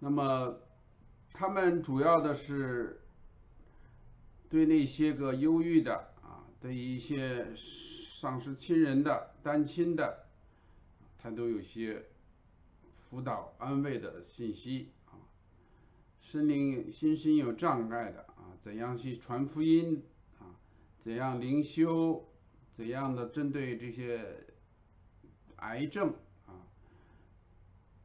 [0.00, 0.58] 那么
[1.32, 3.02] 他们主要的是
[4.48, 7.46] 对那些个忧郁的啊，对一些
[8.20, 10.26] 丧失亲人的、单亲的，
[11.18, 12.06] 他都有些
[13.08, 15.20] 辅导安慰的信息啊。
[16.20, 20.02] 心灵心身有障碍的啊，怎样去传福音
[20.38, 20.56] 啊？
[20.98, 22.26] 怎样灵修？
[22.72, 24.46] 怎样的针对这些
[25.56, 26.14] 癌症
[26.46, 26.64] 啊？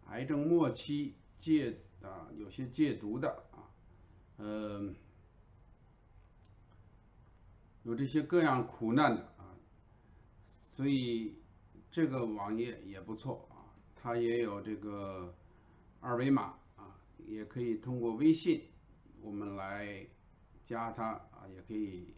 [0.07, 3.69] 癌症末期戒啊，有些戒毒的啊，
[4.37, 4.95] 嗯，
[7.83, 9.55] 有这些各样苦难的啊，
[10.69, 11.37] 所以
[11.91, 15.33] 这个网页也不错啊，它也有这个
[15.99, 16.95] 二维码啊。
[17.27, 18.69] 也可以通过微信，
[19.19, 20.05] 我们来
[20.63, 22.13] 加他啊，也可以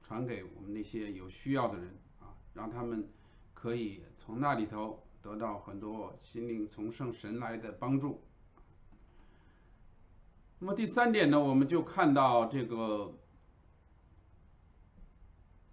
[0.00, 1.88] 传给我们那些有需要的人
[2.20, 3.08] 啊，让他们
[3.52, 8.22] 可以从那里头得到很多心灵从圣神来的帮助。
[10.64, 13.18] 那么第三点呢，我们就看到这个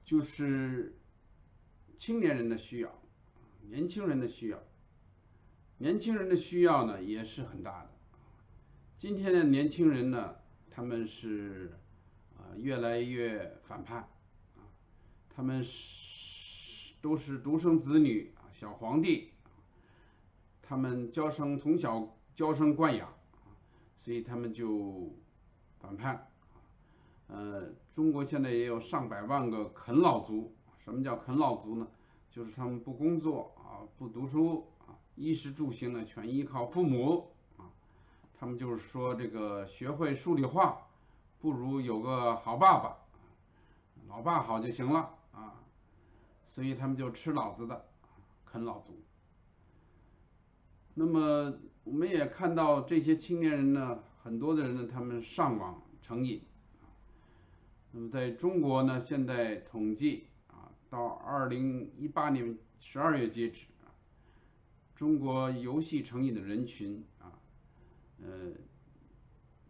[0.03, 0.99] 就是
[1.95, 3.01] 青年人的需要，
[3.69, 4.61] 年轻人的需要，
[5.77, 7.89] 年轻人的需要呢也是很大的。
[8.97, 10.35] 今天的年轻人呢，
[10.69, 11.71] 他们是
[12.37, 14.09] 啊越来越反叛，
[15.29, 19.29] 他们是都是独生子女啊，小皇帝，
[20.61, 23.13] 他们娇生从小娇生惯养，
[24.01, 25.13] 所以他们就
[25.79, 26.59] 反叛啊。
[27.27, 30.53] 呃，中国现在也有上百万个啃老族。
[30.83, 31.87] 什么叫啃老族呢？
[32.31, 37.69] 就是他们不工作啊，不读书啊，衣食住行呢全依靠父母啊。
[38.39, 40.87] 他们就是说，这个学会数理化，
[41.39, 42.97] 不如有个好爸爸，
[44.07, 45.61] 老爸好就行了啊，
[46.47, 47.85] 所以他们就吃老子的，
[48.45, 49.03] 啃老族。
[50.95, 56.41] 那么我们也看到这些青年人呢，很多的人呢，他们上网成瘾。
[57.91, 63.89] 那么在中国呢，现在统计啊，到二零一八年十二月截止啊，
[64.95, 67.33] 中国游戏成瘾的人群啊。
[68.23, 68.51] 呃，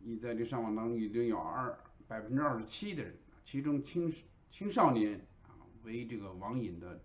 [0.04, 4.14] 你在这上网当中已经有二百分之二十七的人，其中青
[4.50, 7.02] 青少年啊为这个网瘾的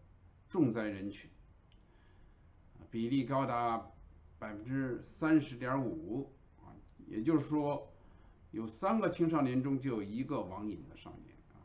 [0.49, 1.31] 重灾人群，
[2.91, 3.91] 比例高达
[4.39, 6.75] 百分之三十点五啊，
[7.07, 7.91] 也就是说，
[8.51, 11.65] 有三个青少年中就有一个网瘾的少年啊，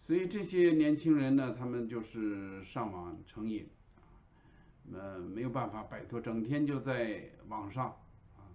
[0.00, 7.88] 所以这些年轻人呢，他们就是上网成瘾啊，呃没有办法摆脱，整天就在网上
[8.36, 8.50] 啊。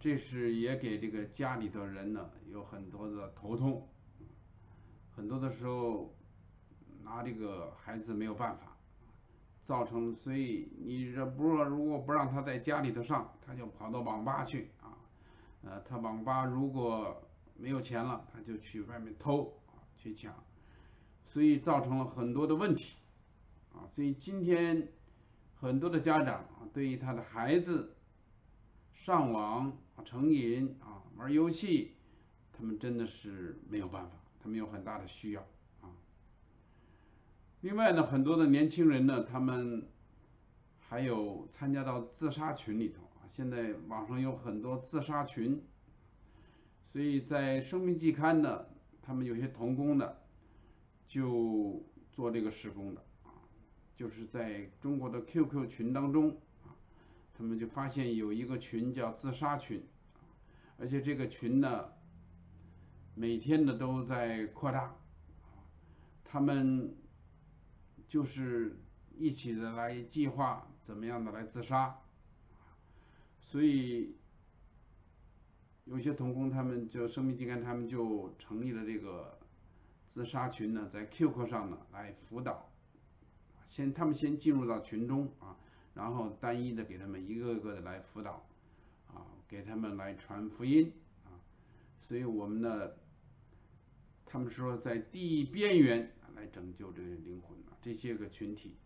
[0.00, 3.88] 这是也给这个家里的人呢有很多的头痛，
[5.16, 6.14] 很多的时候
[7.02, 8.76] 拿这个孩子没有办法，
[9.68, 14.96] 造成所以你这不如果不让他在家里头上，他就跑到网吧去啊，
[15.62, 17.22] 呃，他网吧如果
[17.54, 20.34] 没有钱了，他就去外面偷啊去抢，
[21.26, 22.94] 所以造成了很多的问题
[23.74, 24.88] 啊，所以今天
[25.60, 27.94] 很多的家长啊对于他的孩子
[28.94, 29.76] 上网。
[30.04, 31.90] 成瘾啊，玩游戏，
[32.56, 35.44] 他们真的是没有办法，他们有很大的需要。
[37.62, 39.88] 另外呢，很多的年轻人呢，他们
[40.78, 43.26] 还有参加到自杀群里头啊。
[43.28, 45.64] 现在网上有很多自杀群，
[46.86, 48.66] 所以在《生命季刊》呢，
[49.02, 50.22] 他们有些童工的
[51.06, 51.82] 就
[52.12, 53.42] 做这个施工的啊，
[53.96, 56.36] 就是在中国的 QQ 群当中。
[57.34, 59.86] 他们就发现有一个群叫自杀群，
[60.76, 61.84] 而且这个群呢，
[63.14, 64.96] 每天呢都在扩大，
[66.24, 66.96] 他们
[68.08, 68.76] 就是
[69.16, 71.98] 一起的来计划怎么样的来自杀，
[73.40, 74.16] 所以
[75.84, 79.38] 有些童工他们就生命金刚他们就成立了这个
[80.06, 82.70] 自杀群呢，在 QQ 上呢来辅导，
[83.68, 85.56] 先他们先进入到群中啊，
[85.94, 88.46] 然后单一的给他们一个个的来辅导，
[89.08, 90.92] 啊，给他们来传福音
[91.24, 91.36] 啊，
[91.98, 92.92] 所以我们呢，
[94.24, 97.58] 他们说在地狱边缘来拯救这个灵魂，
[97.88, 98.76] 这些个群体，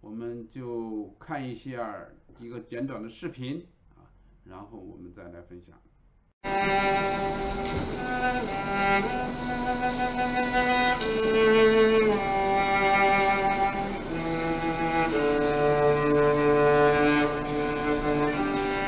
[0.00, 2.06] 我们就看一下
[2.38, 3.66] 一个简短的视频
[3.96, 4.06] 啊，
[4.44, 5.76] 然后我们再来分享。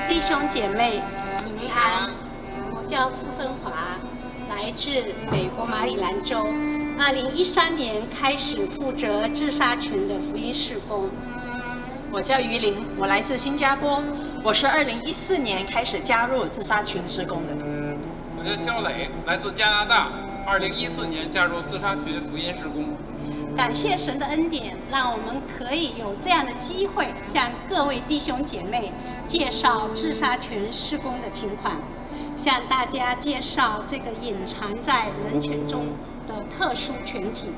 [0.08, 1.02] 弟兄姐妹
[1.58, 2.14] 平安，
[2.70, 3.98] 我叫傅芬华，
[4.48, 4.92] 来自
[5.32, 6.46] 美国马里兰州。
[6.96, 11.10] 二零一三年开始负责自杀群的福音事工。
[12.12, 14.00] 我叫于玲，我来自新加坡。
[14.44, 17.54] 我是二零一四年开始加入自杀群施工的。
[18.38, 20.08] 我叫肖磊，来自加拿大，
[20.46, 22.96] 二零一四年加入自杀群福音施工。
[23.56, 28.92] 感谢神的恩典，让我们可以有这样的机会，向各位弟兄姐妹
[29.26, 31.76] 介绍自杀群施工的情况，
[32.36, 35.86] 向大家介绍这个隐藏在人群中
[36.26, 37.48] 的特殊群体。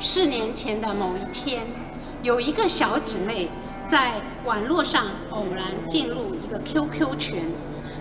[0.00, 1.62] 四年前的某一天，
[2.22, 3.48] 有一个小姊妹
[3.86, 4.12] 在
[4.44, 7.42] 网络上偶然进入一个 QQ 群，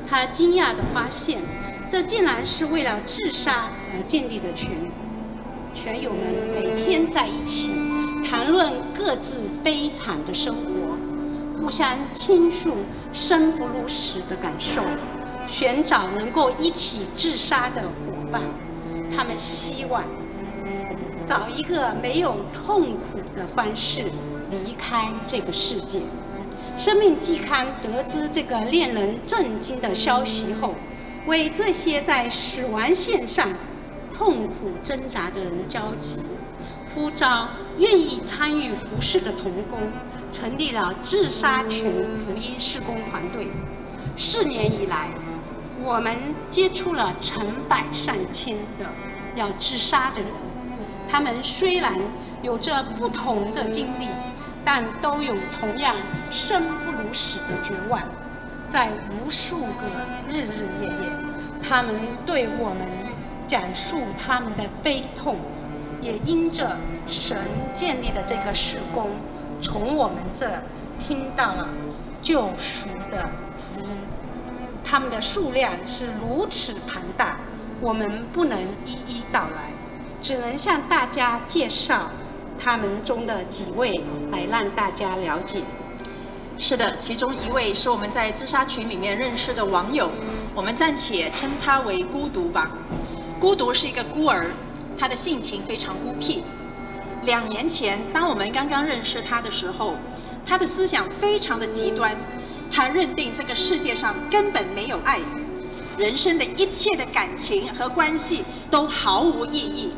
[0.07, 1.41] 她惊讶地发现，
[1.89, 4.69] 这竟然是为了自杀而建立的群。
[5.73, 6.19] 群友们
[6.53, 7.71] 每天在一起
[8.27, 12.75] 谈论各自悲惨的生活，互相倾诉
[13.13, 14.81] 生不如死的感受，
[15.47, 18.41] 寻找能够一起自杀的伙伴。
[19.15, 20.03] 他们希望
[21.25, 24.03] 找一个没有痛苦的方式
[24.49, 26.01] 离开这个世界。
[26.75, 30.75] 生命季刊得知这个令人震惊的消息后，
[31.25, 33.49] 为这些在死亡线上。
[34.17, 36.17] 痛苦挣扎的人焦急，
[36.95, 37.47] 呼召
[37.77, 39.77] 愿意参与服饰的童工，
[40.31, 41.85] 成立了自杀群
[42.25, 43.45] 福音施工团队。
[44.17, 45.09] 四年以来，
[45.87, 46.17] 我们
[46.49, 48.85] 接触了成百上千的
[49.35, 50.29] 要自杀的人。
[51.09, 51.93] 他们虽然
[52.41, 54.09] 有着不同的经历，
[54.65, 55.95] 但都有同样
[56.29, 58.01] 生不如死的绝望。
[58.67, 59.87] 在无数个
[60.27, 61.09] 日日夜夜，
[61.65, 63.07] 他们对我们。
[63.47, 65.37] 讲述他们的悲痛，
[66.01, 66.75] 也因着
[67.07, 67.37] 神
[67.73, 69.09] 建立的这个时工，
[69.61, 70.51] 从我们这
[70.99, 71.69] 听到了
[72.21, 73.25] 救赎的
[74.89, 77.37] 他们的数量是如此庞大，
[77.81, 79.73] 我们不能一一道来，
[80.21, 82.09] 只能向大家介绍
[82.57, 85.59] 他们中的几位，来让大家了解。
[86.57, 90.09] 是的，其中一位是我们在自杀群里面认识的网友，
[90.55, 92.71] 我们暂且称他为孤独吧。
[93.41, 94.49] 孤独是一个孤儿，
[94.97, 96.43] 他的性情非常孤僻。
[97.23, 99.95] 两年前，当我们刚刚认识他的时候，
[100.45, 102.15] 他的思想非常的极端。
[102.71, 105.19] 他认定这个世界上根本没有爱，
[105.97, 109.93] 人生的一切的感情和关系都毫无意义。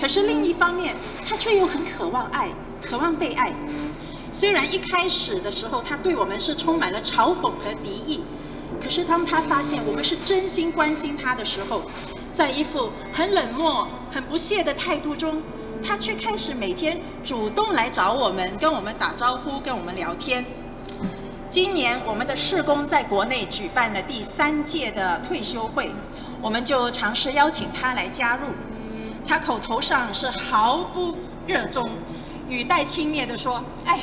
[0.00, 0.96] 可是另一方面，
[1.26, 2.50] 他却又很渴望爱，
[2.82, 3.52] 渴望被爱。
[4.32, 8.24] 虽然一开始的时候，他对我们是充满了嘲讽和敌意，
[8.82, 11.82] 可是当他发现我们是真心关心他的时候，
[12.32, 15.40] 在一副很冷漠、很不屑的态度中，
[15.80, 20.44] 他却开始每天主动来找我们，跟我们打招呼，跟我们聊天。
[21.54, 25.88] 今年我们的社工在国内举办了第三届的退休会，
[26.42, 28.48] 我们就尝试邀请他来加入。
[29.24, 31.88] 他口头上是毫不热衷，
[32.48, 34.00] 语带轻蔑地说：“哎，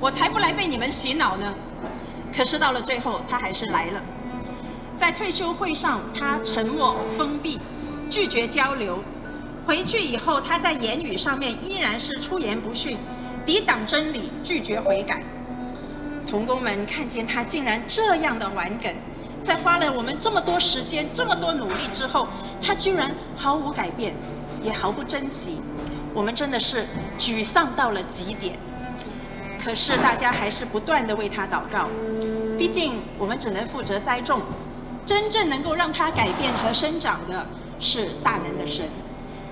[0.00, 1.54] 我才不来被你们洗脑呢。”
[2.36, 4.02] 可是到了最后，他还是来了。
[4.96, 7.60] 在退休会上，他沉默封闭，
[8.10, 8.98] 拒绝交流。
[9.64, 12.98] 回去以后，他在言语上面依然是出言不逊，
[13.46, 15.22] 抵挡真理，拒绝悔改。
[16.26, 18.94] 童工们看见他竟然这样的顽梗，
[19.42, 22.28] 在花了我们这么多时间、这么多努力之后，
[22.62, 24.14] 他居然毫无改变，
[24.62, 25.60] 也毫不珍惜。
[26.14, 26.86] 我们真的是
[27.18, 28.56] 沮丧到了极点。
[29.62, 31.88] 可是大家还是不断的为他祷告，
[32.58, 34.40] 毕竟我们只能负责栽种。
[35.04, 37.44] 真正能够让他改变和生长的
[37.80, 38.86] 是大能的神。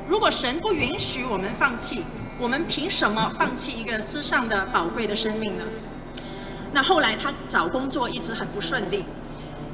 [0.06, 2.04] 如果神不允许我们放弃，
[2.38, 5.64] 我们凭什么放弃一个世上的宝贵的生命呢？
[6.72, 9.04] 那后来他找工作一直很不顺利，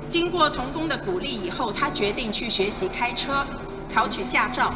[0.08, 3.44] 经过童工的鼓励以后，他决定去学习开车，
[3.92, 4.72] 考取驾照。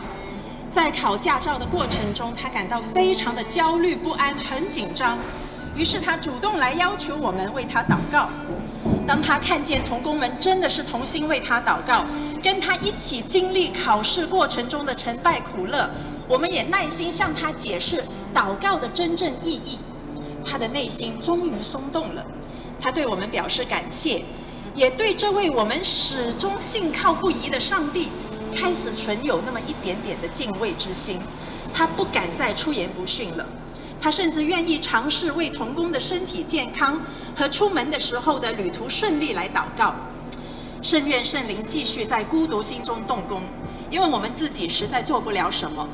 [0.71, 5.17] 在考驾照的过程中，他感到非常的焦虑不安，很紧张。
[5.75, 8.29] 于是他主动来要求我们为他祷告。
[9.07, 12.05] 当他看见童工们真的是同心为他祷告，
[12.43, 15.89] 跟他一起经历考试过程中的成败苦乐，
[16.29, 18.05] 我们也耐心向他解释
[18.35, 19.79] 祷告的真正意义。
[20.45, 22.25] 他的内心终于松动了，
[22.81, 24.23] 他对我们表示感谢，
[24.75, 28.09] 也对这位我们始终信靠不疑的上帝。
[28.55, 31.21] 开始存有那么一点点的敬畏之心，
[31.73, 33.47] 他不敢再出言不逊了。
[34.01, 37.01] 他甚至愿意尝试为童工的身体健康
[37.37, 39.95] 和出门的时候的旅途顺利来祷告。
[40.81, 43.43] 圣愿圣灵继续在孤独心中动工，
[43.91, 45.87] 因为我们自己实在做不了什么，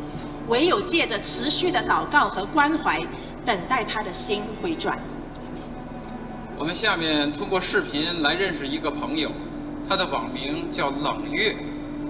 [0.49, 3.01] 唯有借着持续的祷告和关怀，
[3.45, 4.99] 等待他的心回转。
[6.57, 9.31] 我们下面通过视频来认识一个朋友，
[9.89, 11.57] 他的网名叫冷月。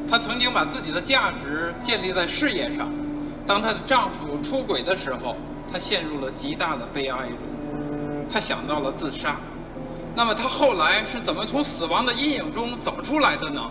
[0.07, 2.93] 她曾经把自己的价值建立在事业上，
[3.47, 5.35] 当她的丈夫出轨的时候，
[5.73, 7.39] 她陷入了极大的悲哀中，
[8.31, 9.37] 她想到了自杀。
[10.15, 13.63] 那么她后来是怎么从死亡的阴影中走出来的呢？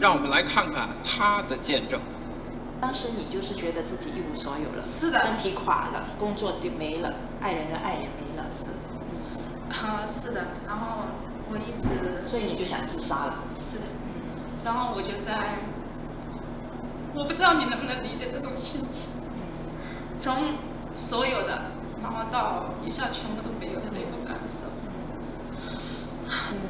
[0.00, 2.00] 让我们来看看她的见证。
[2.82, 8.70] 当时你就是觉得自己一无所有了，是的，身体垮了，工作就没了，爱人的爱也没了，是。
[9.70, 10.42] 啊，是的。
[10.66, 11.04] 然后
[11.48, 13.34] 我一直，所以你就想自杀了。
[13.56, 13.84] 是的。
[14.64, 15.60] 然后我就在。
[17.14, 19.10] 我不知道你能不能理解这种心情，
[20.18, 20.34] 从
[20.96, 21.70] 所有的，
[22.02, 24.66] 然后到一下全部都没有的那种感受。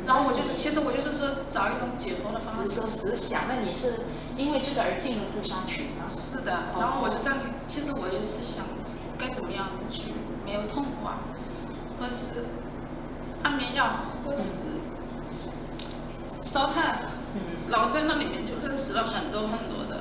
[0.05, 2.83] 然后我就是，其实我就是说找一种解脱的方式。
[3.01, 4.01] 只是想，问你是
[4.37, 6.05] 因为这个而进入自杀群吗？
[6.15, 6.53] 是的。
[6.79, 7.33] 然后我就在，
[7.67, 8.65] 其实我也是想，
[9.19, 10.13] 该怎么样去
[10.45, 11.19] 没有痛苦啊，
[11.99, 12.47] 或是
[13.43, 13.87] 安眠药，
[14.25, 14.81] 或是
[16.43, 16.99] 烧炭。
[17.35, 17.41] 嗯。
[17.71, 20.01] 然后在那里面就认识了很多很多的。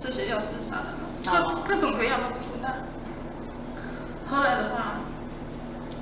[0.00, 2.86] 这些要自杀的，各各种各样的苦难。
[4.30, 5.00] 后来的话，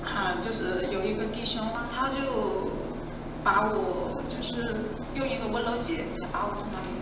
[0.04, 2.16] 啊，就是有一个弟兄，他就
[3.42, 4.84] 把我就是
[5.14, 6.92] 用一个温柔姐才把我从那里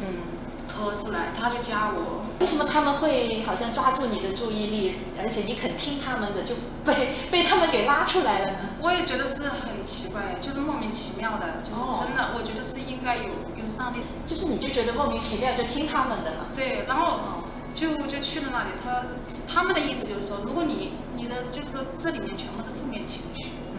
[0.00, 2.26] 嗯拖出来，他就加我。
[2.40, 6.52] 为什么他们会好像抓住你的注意力，而且你肯听他们的，就
[6.84, 8.58] 被 被他们给拉出来了呢？
[8.82, 14.00] 我也觉得是很奇怪，就是莫名其妙的，就是真的，我觉得是应该有有上帝。
[14.26, 16.46] 就是你就觉得莫名其妙，就听他们的了。
[16.56, 19.06] 对，然后就就去了那里，他
[19.46, 23.46] 他们的意思就是说，如果你你的就是说这里面全部是负面情绪，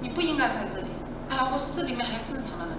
[0.00, 0.86] 你不应该在这里。
[1.28, 2.66] 啊，我是这里面还正常的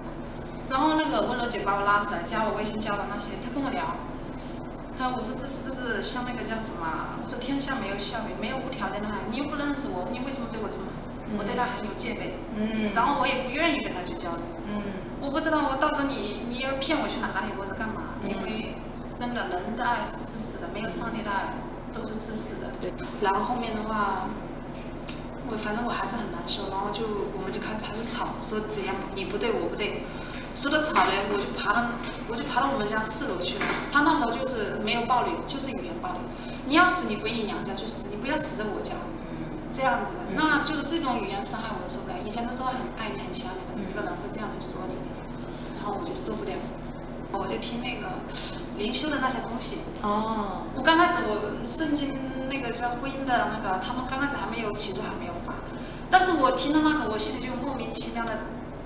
[0.70, 3.82] 然后那个温柔姐把我拉出来，加我微信加的那些，她跟我聊。
[4.96, 7.18] 她我说这是不是像那个叫什么？
[7.20, 9.18] 我说天下没有效益，没有无条件的爱。
[9.30, 10.86] 你又不认识我，你为什么对我这么？
[11.36, 12.38] 我对他很有戒备。
[12.54, 12.94] 嗯。
[12.94, 14.46] 然后我也不愿意跟他去交流。
[14.70, 14.82] 嗯。
[15.20, 18.14] 我不知道我到时候你你要骗我去哪里或者干嘛？
[18.22, 18.76] 因为
[19.18, 21.58] 真的人的爱是自私的，没有上帝的爱
[21.92, 22.70] 都是自私的。
[22.80, 22.94] 对。
[23.20, 24.30] 然后后面的话，
[25.50, 27.02] 我反正我还是很难受，然后就
[27.34, 30.04] 我们就开始还是吵，说怎样你不对我不对。
[30.54, 31.88] 说的吵嘞，我就爬到，
[32.28, 33.64] 我就爬到我们家四楼去了。
[33.92, 36.18] 他那时候就是没有暴力，就是语言暴力。
[36.66, 38.92] 你要死，你回你娘家去死，你不要死在我家。
[39.70, 42.16] 这样子的，那就是这种语言伤害我都受不了。
[42.26, 44.98] 以前都说很爱你、很想你的一个人会这样子说你，
[45.78, 46.50] 然后我就受不了。
[47.32, 48.18] 我就听那个
[48.76, 49.78] 灵修的那些东西。
[50.02, 50.66] 哦。
[50.74, 52.18] 我刚开始我圣经
[52.50, 55.54] 那个叫婚姻的那个，他们刚开始还没有起初还没有发，
[56.10, 58.30] 但是我听到那个，我心里就莫名其妙的。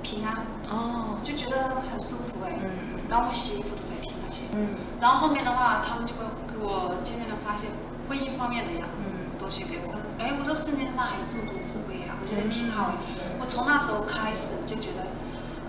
[0.05, 2.61] 平安哦，就觉得很舒服哎。
[2.63, 3.01] 嗯。
[3.09, 4.43] 然后我洗衣服都在听那些。
[4.53, 4.77] 嗯。
[5.01, 7.71] 然后后面的话，他们就会给我渐渐的发现
[8.09, 9.97] 婚姻方面的呀，嗯，东西给我。
[10.21, 12.95] 哎，我说世界上还有这么多智慧呀，我觉得挺好哎。
[13.41, 15.09] 我从那时候开始就觉得，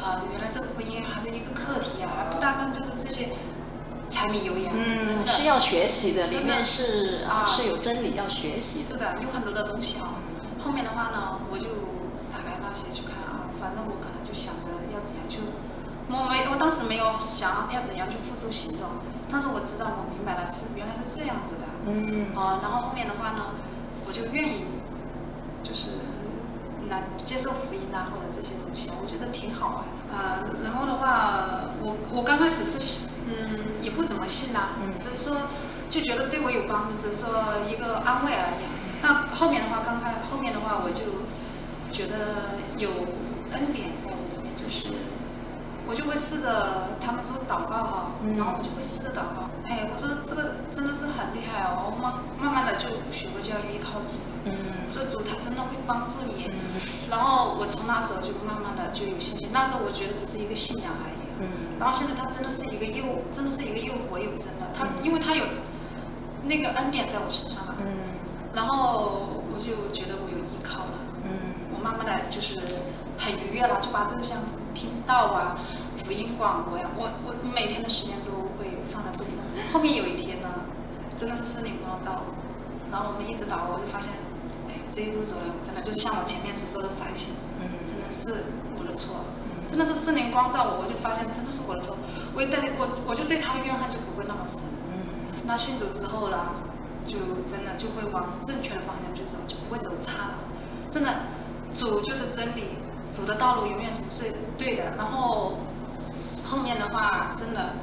[0.04, 3.30] 呃，原来这个婚姻还是一个课题呀，不单单就是这些
[4.08, 4.72] 柴米油盐。
[4.76, 8.84] 嗯，是要学习的，里面是啊是有真理要学习。
[8.84, 10.20] 是的，有很多的东西啊。
[10.60, 11.66] 后面的话呢，我就
[12.32, 14.15] 打开那些去看啊，反正我可能。
[14.36, 15.40] 想着要怎样去，
[16.10, 18.88] 我没，我当时没有想要怎样去付诸行动，
[19.32, 23.56] 但是我知道，我明白了是原来是这样子的，嗯，啊，然后后面的话呢，
[24.06, 24.66] 我就愿意，
[25.64, 25.92] 就是
[26.90, 34.70] 来接受福音啊或者这些东西，我觉得挺好啊，呃，然后的话，我我刚开始是嗯也不怎么信呐，
[35.00, 35.36] 只是说
[35.90, 38.66] 就觉得对我有帮助，只是说一个安慰而已。
[39.02, 41.26] 那后面的话，刚开后面的话，我就
[41.92, 42.90] 觉得有
[43.56, 44.54] 恩典在我里面。
[44.56, 44.88] 就是，
[45.86, 49.52] 我就会试着他们说祷告哈，然后我就会试着祷告。
[49.68, 54.56] 哎，我说这个真的是很厉害哦，我慢慢慢的就学会就要依靠主，嗯，
[54.90, 56.50] 这主他真的会帮助你。
[57.10, 61.22] 然后我从那时候就慢慢的就有信心，那时候我觉得只是一个信仰而已。
[61.42, 65.44] 嗯，然后现在他真的是一个又真的是一个又活又真的，他因为他有
[66.44, 68.16] 那个恩典在我身上了，嗯，
[68.54, 72.56] 然后我就觉得我有依靠了，嗯，我慢慢的就是
[73.26, 74.38] 很愉悦了，就把这个像
[74.76, 75.58] 听到啊、
[75.98, 79.32] 福音广播呀，我我每天的时间都会放在这里。
[79.74, 80.48] 后面有一天呢，
[81.18, 82.22] 真的是圣灵光照，
[82.92, 84.14] 然后我们一直祷告，我就发现，
[84.70, 88.46] 哎，这一路走来，真的就是像我前面所说的反省，嗯真的是
[88.78, 89.26] 我的错，
[89.68, 91.98] 真的是圣灵光照我，我就发现真的是我的错，
[92.36, 94.62] 我也对我我就对他的怨恨就不会那么深。
[94.94, 96.38] 嗯，那信主之后呢，
[97.04, 97.18] 就
[97.50, 100.36] 真的就会往正确的方向去走，就不会走差了。
[100.92, 101.10] 真的，
[101.74, 102.78] 主就是真理，
[103.10, 104.96] 走的道路永远是最对的。
[104.98, 105.60] 然后
[106.44, 107.74] 后面的话，真的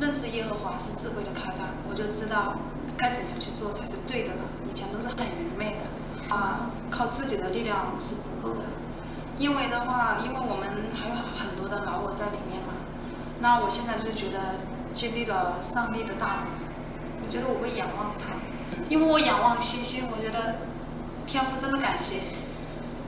[0.00, 2.56] 认识耶和华是智慧的开端，我就知道
[2.96, 4.42] 该怎样去做才是对的了。
[4.68, 8.64] 以前都是很愚昧的，啊，靠自己的力量是不够的。
[9.38, 12.74] 因为的话，因为我们还有很多的老我在里面嘛。
[13.40, 14.38] 那我现在就觉得
[14.92, 16.46] 经历了上帝的大能，
[17.24, 18.38] 我觉得我会仰望他，
[18.88, 20.56] 因为我仰望星星，我觉得
[21.26, 22.20] 天父真的感谢，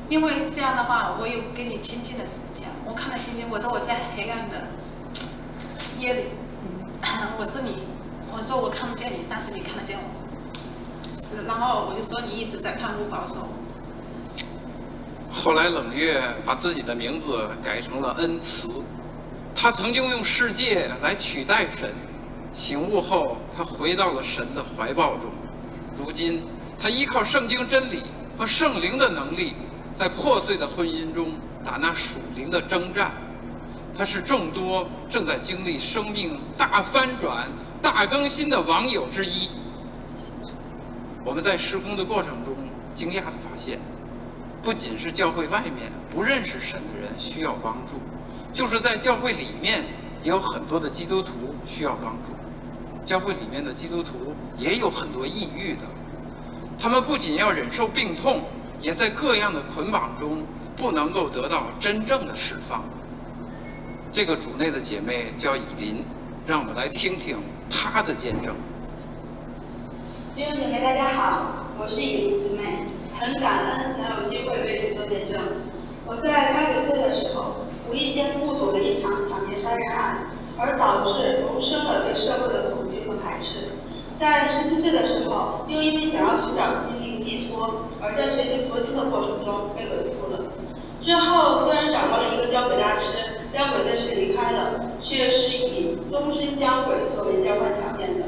[0.09, 2.69] 因为这样的话，我有跟你亲近的时间。
[2.87, 4.69] 我看到星星，我说我在黑暗的
[5.99, 6.25] 夜里，
[7.39, 7.85] 我说你，
[8.31, 13.49] 我说我看不见你，但是你看得见我，是，然后我就说你一直在看顾保守我。
[15.33, 18.69] 后来冷月把自己的名字改成了恩慈，
[19.55, 21.93] 他曾经用世界来取代神，
[22.53, 25.31] 醒悟后他回到了神的怀抱中，
[25.97, 26.43] 如今
[26.79, 28.05] 他依靠圣经真理
[28.39, 29.55] 和圣灵的能力，
[29.97, 31.33] 在破碎的婚姻中
[31.65, 33.13] 打那属灵的征战。
[33.97, 37.49] 他是众多正在经历生命大翻转、
[37.81, 39.49] 大更新的网友之一。
[41.25, 42.55] 我们在施工的过程中
[42.93, 43.79] 惊讶地发现。
[44.63, 48.01] 不仅是教会外面不认识神的人需要帮助，
[48.51, 49.85] 就是在教会里面
[50.23, 52.33] 也有很多的基督徒需要帮助。
[53.05, 55.83] 教会里面的基督徒也有很多抑郁的，
[56.79, 58.45] 他们不仅要忍受病痛，
[58.81, 60.43] 也在各样的捆绑中
[60.77, 62.83] 不能够得到真正的释放。
[64.13, 66.05] 这个主内的姐妹叫以琳，
[66.47, 67.39] 让我们来听听
[67.71, 68.55] 她的见证。
[70.35, 72.87] 弟兄姐妹，大家好，我是以琳姊妹。
[73.17, 75.41] 很感恩能有机会为主做见证。
[76.05, 80.27] 我在八九岁的时候，无意间目睹了一场抢劫杀人案，
[80.59, 83.71] 而导致萌生了对社会的恐惧和排斥。
[84.19, 90.53] 在十七岁的时候，又因为想要寻找心灵寄托，而在学习佛经的过程中被鬼附了。
[91.01, 98.27] 之后虽然找到了一个交鬼大师，让鬼暂时离开了，却是以终身交鬼作为交换条件的。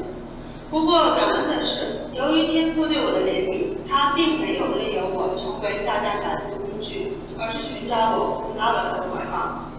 [0.69, 9.69] 不过感恩的是，由于天父对我的怜悯，他并没有任由我成为撒旦歹徒工具，而是寻找我，回到了他的怀抱。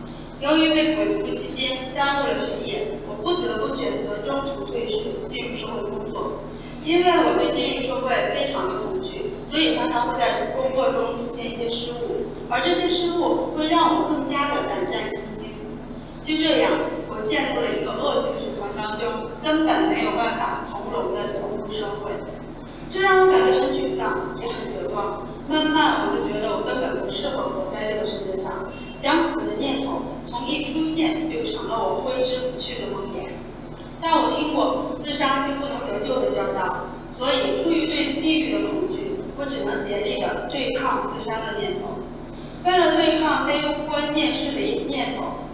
[0.40, 6.38] 由于被鬼附期间耽误了学业，我不得不选择中途退学，进入社会工作。
[6.84, 9.07] 因为我对进入社会非常的恐惧，
[9.48, 15.48] 所以常常会在工作中出现一些失误，而这些失误会让我更加的胆战心惊。
[16.22, 16.72] 就这样，
[17.08, 22.12] 我陷入了一个恶性循环当中，根本没有办法从容的融入社会。
[22.90, 25.26] 这让我感觉很沮丧，也很绝望。
[25.48, 28.70] 慢慢，我就觉得我根本不适合活在这个世界上，
[29.00, 33.28] 想死的念头从一出现就成了我挥之不去的梦魇。
[34.00, 36.84] 但我听过自杀就不能得救的教导，
[37.16, 41.94] 所以出于对地狱的恐惧，我只能竭力的对抗自杀的念头。
[42.64, 44.58] 为了对抗非观念式的
[44.88, 45.46] 念头，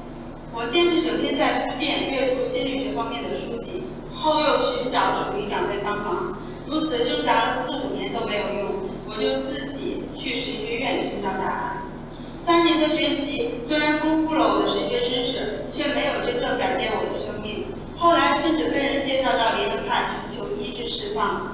[0.54, 6.38] 我先是整天在书店阅读心理学方面的书籍，后又寻找属灵长辈帮忙。
[6.66, 11.82] 如此挣扎了四五年都没有用，我就自己去神学院寻找答案。
[12.42, 17.66] 三年的学习虽然丰富了我的神学知识，却没有真正改变我的生命。
[17.98, 21.53] 后来甚至被人介绍到灵恩派寻求医治释放。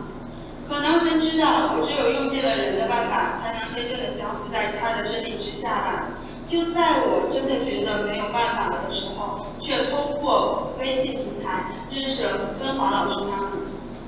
[0.71, 6.15] 可能神知道我只有用尽了人的办法，才能真正的降服在他的真理之下吧。
[6.47, 13.51] 就在我真的觉得没有办法了的时候，却通过微信平台认识了芬华老师他们。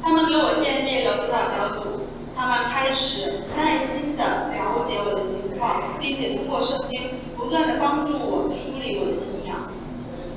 [0.00, 2.06] 他们给我建立了辅导小组，
[2.36, 4.22] 他们开始耐心地
[4.54, 9.66] 了解我的情况，并且通过圣经不断地帮助我梳理我的信仰。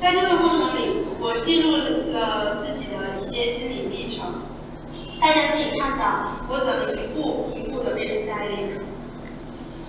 [0.01, 4.41] 在这个过程里，我记录了自己的一些心理历程，
[5.19, 8.79] 大家可以看到我怎么一步一步的被神带领。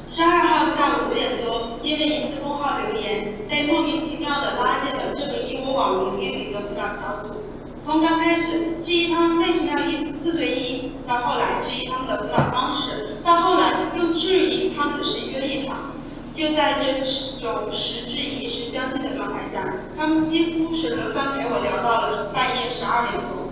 [0.08, 7.42] 十二号下午五点多，因为一次公号留言，被莫名其妙地拉进了这个以我网名命名的辅导小组。
[7.80, 15.92] 从刚开始质疑他们为什么要一四对一，到后来质疑他们的辅导方式，到后来又质疑他们的神学立场。
[16.32, 16.92] 就在这
[17.40, 23.48] 种时质疑时相信的状态下，他们几乎是轮番陪我聊到了半夜十二点多。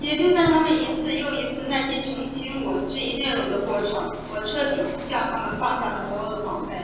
[0.00, 6.74] 也就在他们一次又一次耐心澄清我质疑内容的过程，我彻底向他们放下了所有的防备。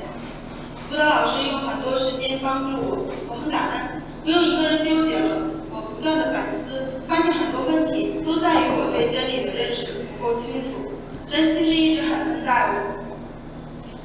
[0.88, 5.48] 辅导老师用很多时间帮助我，我很感恩，不用一个人纠结了。
[5.72, 10.92] 我不断的反思，发现很多问题都在于我对真理的认识不够清楚。
[11.26, 13.02] 神其实一直很恩待我。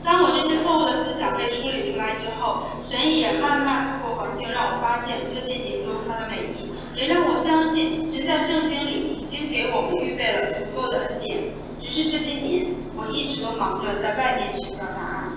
[0.04, 6.51] 当我这些错误的思想被梳理出来之后，神也慢慢透过环境让我发现这些年中他的美，
[6.96, 11.54] 也让我相信神在圣经里已经给我们预备了足够的恩典。
[11.80, 15.34] 只是这些年我一直都忙着在外面寻找答案。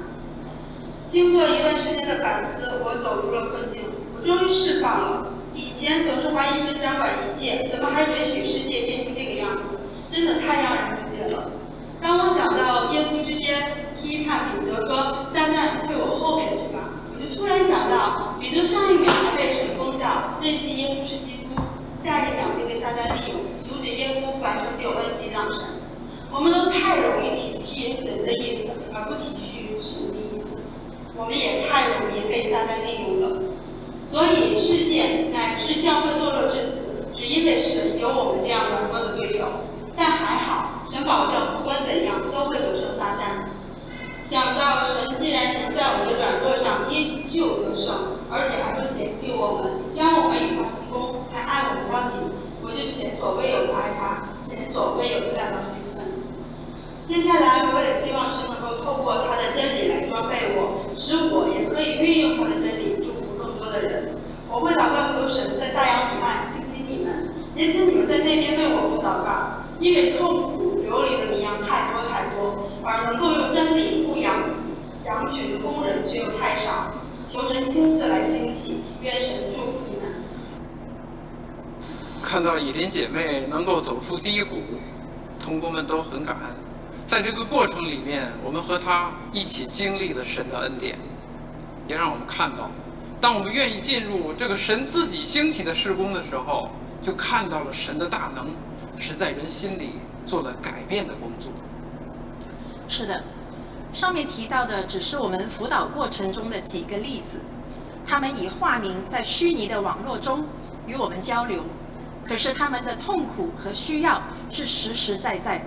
[1.09, 3.82] 经过一段时间的反思，我走出了困境，
[4.16, 5.32] 我终于释放了。
[5.55, 9.78] 以前总是怀疑神掌管一切，怎么还允许世界变成这个样子？
[10.11, 11.50] 真的太让人不解了。
[12.02, 13.57] 当我想到耶稣直接
[13.96, 21.43] 批判彼得说：“撒旦退我后面去吧。”我就突然想到，彼得上一秒还被神封照，认信耶稣是基督，
[22.05, 25.62] 下一秒就被撒旦利用，阻止耶稣完成救恩抵挡神。
[26.30, 30.61] 我们都太容易体贴人的意思，而不体恤神的意思。
[31.16, 33.40] 我们也太容易被撒旦利用了。
[34.02, 39.46] 所以世界乃至教会堕落至此，只因为神有我们这样软弱的队友。
[39.96, 43.48] 但还好，神保证不管怎样都会得胜撒旦。
[44.28, 47.94] 想到神既然能在我们的软弱上依旧得胜，
[48.30, 52.30] 而且还不嫌弃我们，让我们与他同工，还爱我们到底，
[52.62, 56.07] 我就前所未有的爱他，前所未有的感到兴奋。
[57.11, 64.14] 接下来，我也希望神能够透过他的真理来装备我，使我也可以运用他的真理祝福更多的人。
[64.49, 69.66] 我会祷告求神在大洋彼岸兴起你们，也请你们在那边为我祷告。
[69.80, 74.55] 因为痛苦流离的绵羊太多太多，而能够用真理牧养
[75.05, 76.07] 羊群的工人。
[76.07, 76.95] 却又太少。
[77.28, 79.93] 求神亲自来兴起，愿神祝福你。
[82.24, 84.56] 看到以琳姐妹能够走出低谷，
[85.38, 86.54] 同工们都很感恩。
[87.06, 90.98] 在这个过程里面，我们和她一起经历了神的恩典，
[91.86, 92.70] 也让我们看到，
[93.20, 96.70] 当我们愿意进入这个神自己兴起的事工的时候，
[97.02, 98.48] 就看到了神的大能。
[98.96, 99.94] 是在人心里
[100.24, 101.50] 做了改变的工作。
[102.86, 103.24] 是的，
[103.92, 107.40] 上面提到的只是我们辅导过程中的几个例子，
[108.06, 110.46] 他们以化名在虚拟的网络中
[110.86, 111.64] 与我们交流，
[112.24, 115.64] 可是他们的痛苦和需要是实实在在的。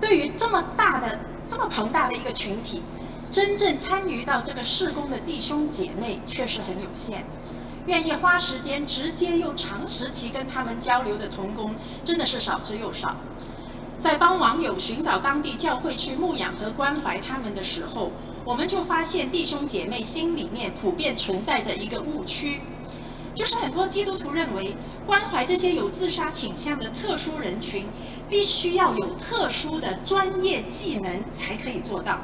[0.00, 2.82] 对于这么大的、这么庞大的一个群体，
[3.30, 7.24] 真正参与到这个事工的弟兄姐妹确实很有限。
[7.86, 13.16] 愿意花时间直接又长时期跟他们交流的童工，真的是少之又少。
[13.98, 18.10] 在帮网友寻找当地教会去牧养和关怀他们的时候，
[18.44, 22.60] 我们就发现弟兄姐妹心里面普遍存在着一个误区，
[23.34, 24.76] 就是很多基督徒认为
[25.06, 27.86] 关怀这些有自杀倾向的特殊人群，
[28.28, 32.20] 必须要有特殊的专业技能才可以做到。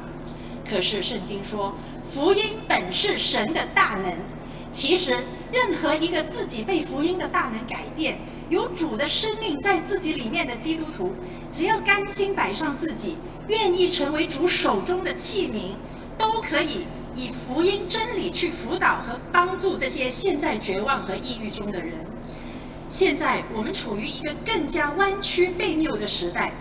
[0.69, 1.75] 可是圣经说，
[2.13, 4.15] 福音本是神的大能。
[4.71, 8.19] 其实，任何一个自己被福音的大能改变、
[8.51, 11.15] 有主的生命在自己里面的基督徒，
[11.51, 15.73] 只要甘心摆上自己，愿意成为主手中的器皿，
[16.19, 16.87] 都可以
[17.19, 22.07] 以福音真理去辅导和帮助这些现在绝望和抑郁中的人。
[22.89, 26.53] 现在我们处于一个更加弯曲悖谬的时代。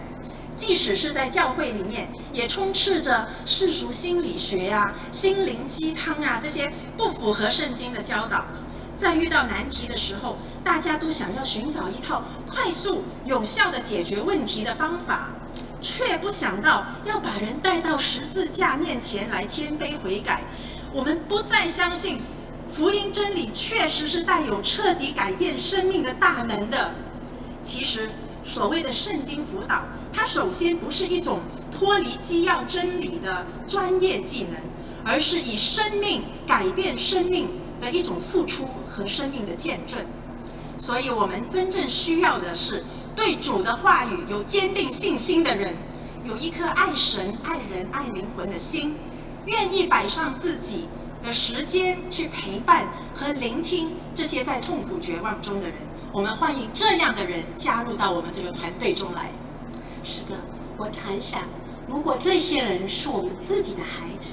[0.58, 8.44] 即使是在教会里面，也充斥着世俗心理学呀、心灵鸡汤啊这些不符合圣经的教导。
[8.98, 15.30] 在遇到难题的时候，大家都想要寻找一套快速有效的解决问题的方法，
[15.88, 20.42] 却不想到要把人带到十字架面前来谦卑悔改。
[20.92, 22.20] 我们不再相信
[22.74, 26.92] 福音真理确实是带有彻底改变生命的大能的。
[27.64, 28.10] 其实。
[28.44, 29.84] 所谓的圣经辅导，
[30.14, 34.54] 它首先不是一种脱离基要真理的专业技能，
[35.04, 37.50] 而是以生命改变生命
[37.82, 40.00] 的一种付出和生命的见证。
[40.80, 42.86] 所以，我们真正需要的是
[43.18, 45.74] 对主的话语有坚定信心的人，
[46.24, 48.96] 有一颗爱神、爱人、爱灵魂的心，
[49.48, 50.88] 愿意摆上自己
[51.24, 55.74] 的时间去陪伴和聆听这些在痛苦绝望中的人。
[56.14, 59.32] 我们欢迎这样的人加入到我们这个团队中来。
[60.04, 60.38] 是的，
[60.78, 61.42] 我常想，
[61.88, 64.30] 如果这些人是我们自己的孩子，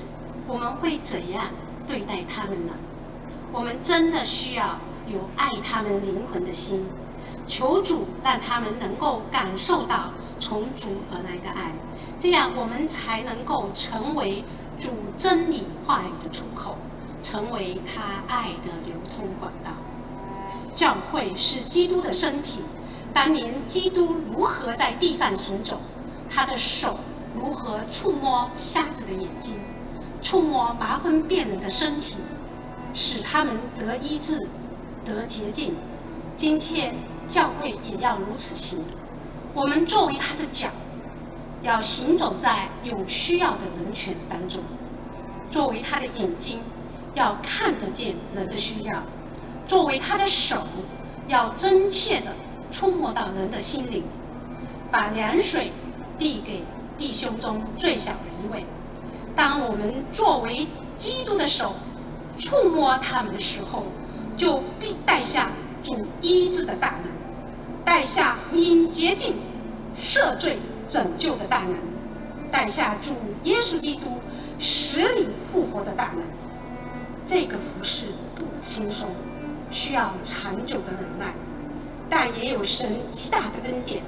[0.46, 1.46] 我们会怎样
[1.88, 2.74] 对待他们呢？
[3.50, 4.78] 我们真的需要
[5.08, 6.84] 有爱他们灵魂的心，
[7.46, 11.72] 求主让他们能够感受到从主而来的爱，
[12.18, 14.44] 这样我们才能够成为
[14.80, 16.76] 主真理话语的出口，
[17.22, 19.70] 成为他爱的流通管道。
[20.74, 22.60] 教会是基督的身体，
[23.12, 25.80] 当年基督如何在地上行走，
[26.28, 26.98] 他的手
[27.34, 29.54] 如何触摸瞎子的眼睛，
[30.20, 32.16] 触摸麻风病人的身体，
[32.92, 34.48] 使他们得医治、
[35.04, 35.74] 得洁净。
[36.36, 36.96] 今天
[37.28, 38.78] 教会也要如此行。
[39.54, 40.68] 我们作为他的脚，
[41.62, 44.60] 要行走在有需要的人群当中；
[45.50, 46.58] 作为他的眼睛，
[47.14, 48.96] 要看得见人的需要；
[49.66, 50.66] 作为他的手，
[51.28, 52.32] 要真切地
[52.70, 54.02] 触摸到人的心灵，
[54.90, 55.70] 把凉水
[56.18, 56.62] 递给
[56.98, 58.64] 弟兄中最小的一位。
[59.36, 60.66] 当我们作为
[60.98, 61.74] 基督的手，
[62.38, 63.84] 触摸他们的时候，
[64.36, 65.50] 就必带下
[65.82, 67.13] 主医治的大能。
[67.84, 69.34] 带下福音洁净、
[70.00, 70.58] 赦罪、
[70.88, 71.76] 拯救的大能，
[72.50, 73.14] 带下主
[73.44, 74.20] 耶稣基督
[74.58, 76.24] 使你复活的大能。
[77.26, 79.08] 这个服饰不轻松，
[79.70, 81.34] 需要长久的忍耐，
[82.08, 84.02] 但也有神极大的恩典。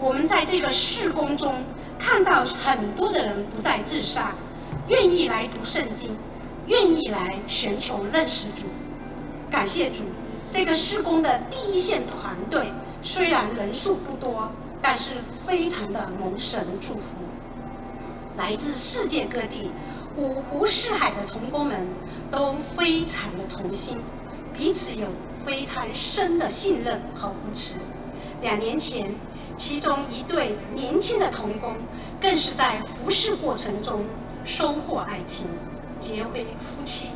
[0.00, 1.54] 我们在这个事工中
[1.98, 4.32] 看到很多的人不再自杀，
[4.88, 6.16] 愿意来读圣经，
[6.66, 8.66] 愿意来寻求认识主。
[9.50, 10.04] 感谢主，
[10.50, 12.72] 这个施工的第一线团队。
[13.02, 14.50] 虽然人数不多，
[14.82, 15.14] 但是
[15.46, 17.00] 非常的蒙神祝福。
[18.36, 19.70] 来自世界各地、
[20.16, 21.86] 五湖四海的童工们
[22.30, 23.98] 都非常的同心，
[24.56, 25.06] 彼此有
[25.44, 27.74] 非常深的信任和扶持。
[28.40, 29.14] 两年前，
[29.56, 31.74] 其中一对年轻的童工
[32.20, 34.04] 更是在服侍过程中
[34.44, 35.46] 收获爱情，
[35.98, 37.08] 结为夫妻，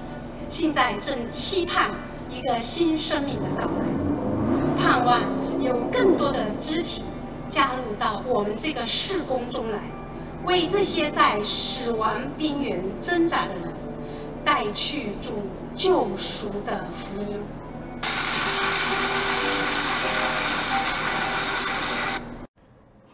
[0.49, 1.91] 现在正期盼
[2.31, 5.44] 一个新生命的到来，盼望。
[5.65, 7.03] 有更多的肢体
[7.49, 9.81] 加入到我们这个事工中来，
[10.45, 13.73] 为这些在死亡边缘挣扎的人
[14.45, 15.33] 带去主
[15.75, 17.41] 救赎的福音。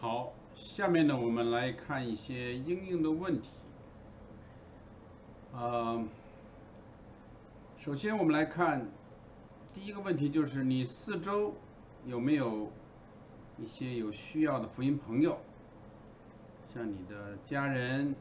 [0.01, 3.47] 好，下面呢，我们来看一些应用的问题。
[5.53, 6.03] 呃，
[7.77, 8.85] 首先我们来看
[9.73, 11.53] 第一个问题，就是你四周。
[12.05, 12.71] 有没有
[13.57, 15.37] 一些有需要的福音朋友，
[16.73, 18.15] 像你的家人、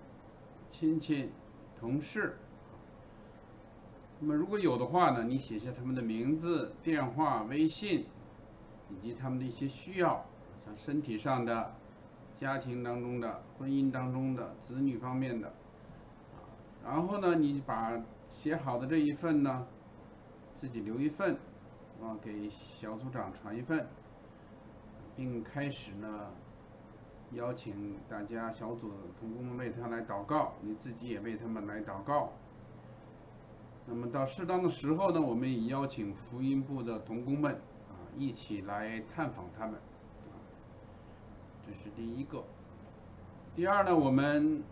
[0.69, 1.31] 亲戚、
[1.75, 2.37] 同事？
[4.21, 8.05] 那么如果有的话呢，你写下他们的名字、电话、微信，
[8.91, 10.27] 以及他们的一些需要，
[10.65, 11.75] 像身体上的、
[12.37, 15.55] 家庭当中的、婚姻当中的、子女方面的。
[16.85, 19.67] 然后呢，你把写好的这一份呢，
[20.55, 21.39] 自己留一份。
[22.03, 23.87] 啊，给小组长传一份，
[25.15, 26.31] 并开始呢，
[27.33, 28.91] 邀请大家小组
[29.21, 32.33] 同工们为他来祷告，你自己也为他们来祷告。
[33.87, 37.53] 那么到适当的时候呢，我们也邀请福音部的同工们
[37.91, 39.79] 啊，一起来探访他们。
[41.67, 42.43] 这是第一个。
[43.55, 44.63] 第二呢，我们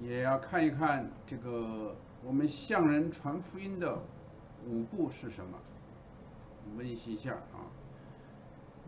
[0.00, 1.94] 也要看一看这个
[2.24, 3.98] 我们向人传福音的
[4.66, 5.58] 五步是什么。
[6.76, 7.66] 温习一下啊。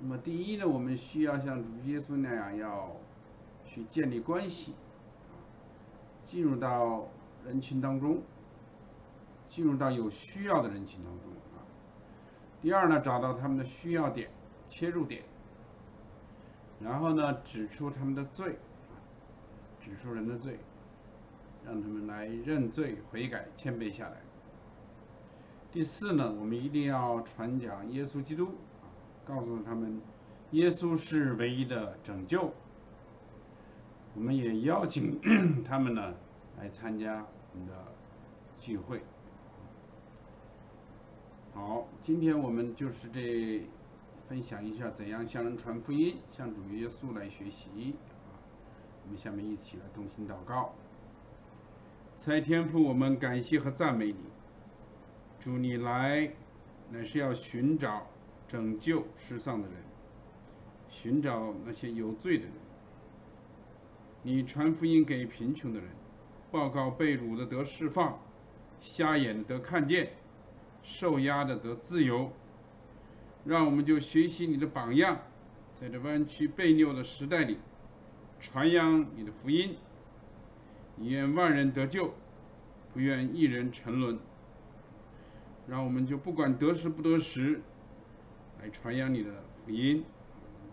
[0.00, 2.96] 那么第一呢，我们需要像主耶稣那样，要
[3.64, 4.74] 去建立关系，
[6.22, 7.06] 进入到
[7.44, 8.20] 人群当中，
[9.46, 11.62] 进入到有需要的人群当中啊。
[12.60, 14.28] 第二呢，找到他们的需要点、
[14.68, 15.22] 切入点，
[16.80, 18.56] 然后呢，指出他们的罪，
[19.80, 20.58] 指出人的罪，
[21.64, 24.16] 让他们来认罪悔改、谦卑下来。
[25.72, 28.50] 第四呢，我们一定要传讲耶稣基督，
[29.24, 30.02] 告诉他们，
[30.50, 32.52] 耶稣是唯一的拯救。
[34.14, 35.18] 我们也邀请
[35.64, 36.12] 他们呢
[36.58, 37.72] 来参加我们的
[38.58, 39.00] 聚会。
[41.54, 43.66] 好，今天我们就是这
[44.28, 47.94] 分享一下怎样向人传福音，向主耶稣来学习。
[49.04, 50.74] 我们下面一起来同心祷告。
[52.14, 54.31] 在天父，我们感谢和赞美你。
[55.42, 56.30] 主你来，
[56.88, 58.06] 乃是要寻找、
[58.46, 59.76] 拯救失丧的人，
[60.88, 62.52] 寻找那些有罪的人。
[64.22, 65.88] 你传福音给贫穷的人，
[66.52, 68.20] 报告被掳的得释放，
[68.80, 70.12] 瞎眼的得看见，
[70.84, 72.30] 受压的得自由。
[73.44, 75.22] 让我们就学习你的榜样，
[75.74, 77.58] 在这弯曲背扭的时代里，
[78.38, 79.74] 传扬你的福音。
[80.94, 82.14] 你愿万人得救，
[82.92, 84.20] 不愿一人沉沦。
[85.66, 87.60] 让我们就不管得时不得时，
[88.60, 89.30] 来传扬你的
[89.64, 90.04] 福音，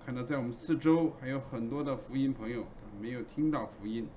[0.06, 4.08] 看到在我们四周还有很多的福音朋友，他没有听到福音，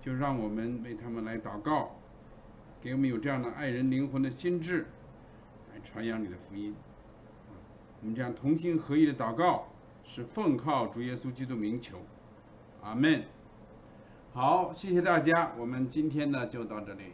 [0.00, 1.90] 就让我们为他们来祷告，
[2.80, 4.86] 给我们有这样的爱人灵魂的心智，
[5.72, 6.74] 来传扬你的福音。
[8.00, 9.68] 我们这样同心合意的祷告，
[10.04, 11.98] 是奉靠主耶稣基督名求，
[12.82, 13.22] 阿门。
[14.32, 17.12] 好，谢谢大家，我们今天呢就到这里。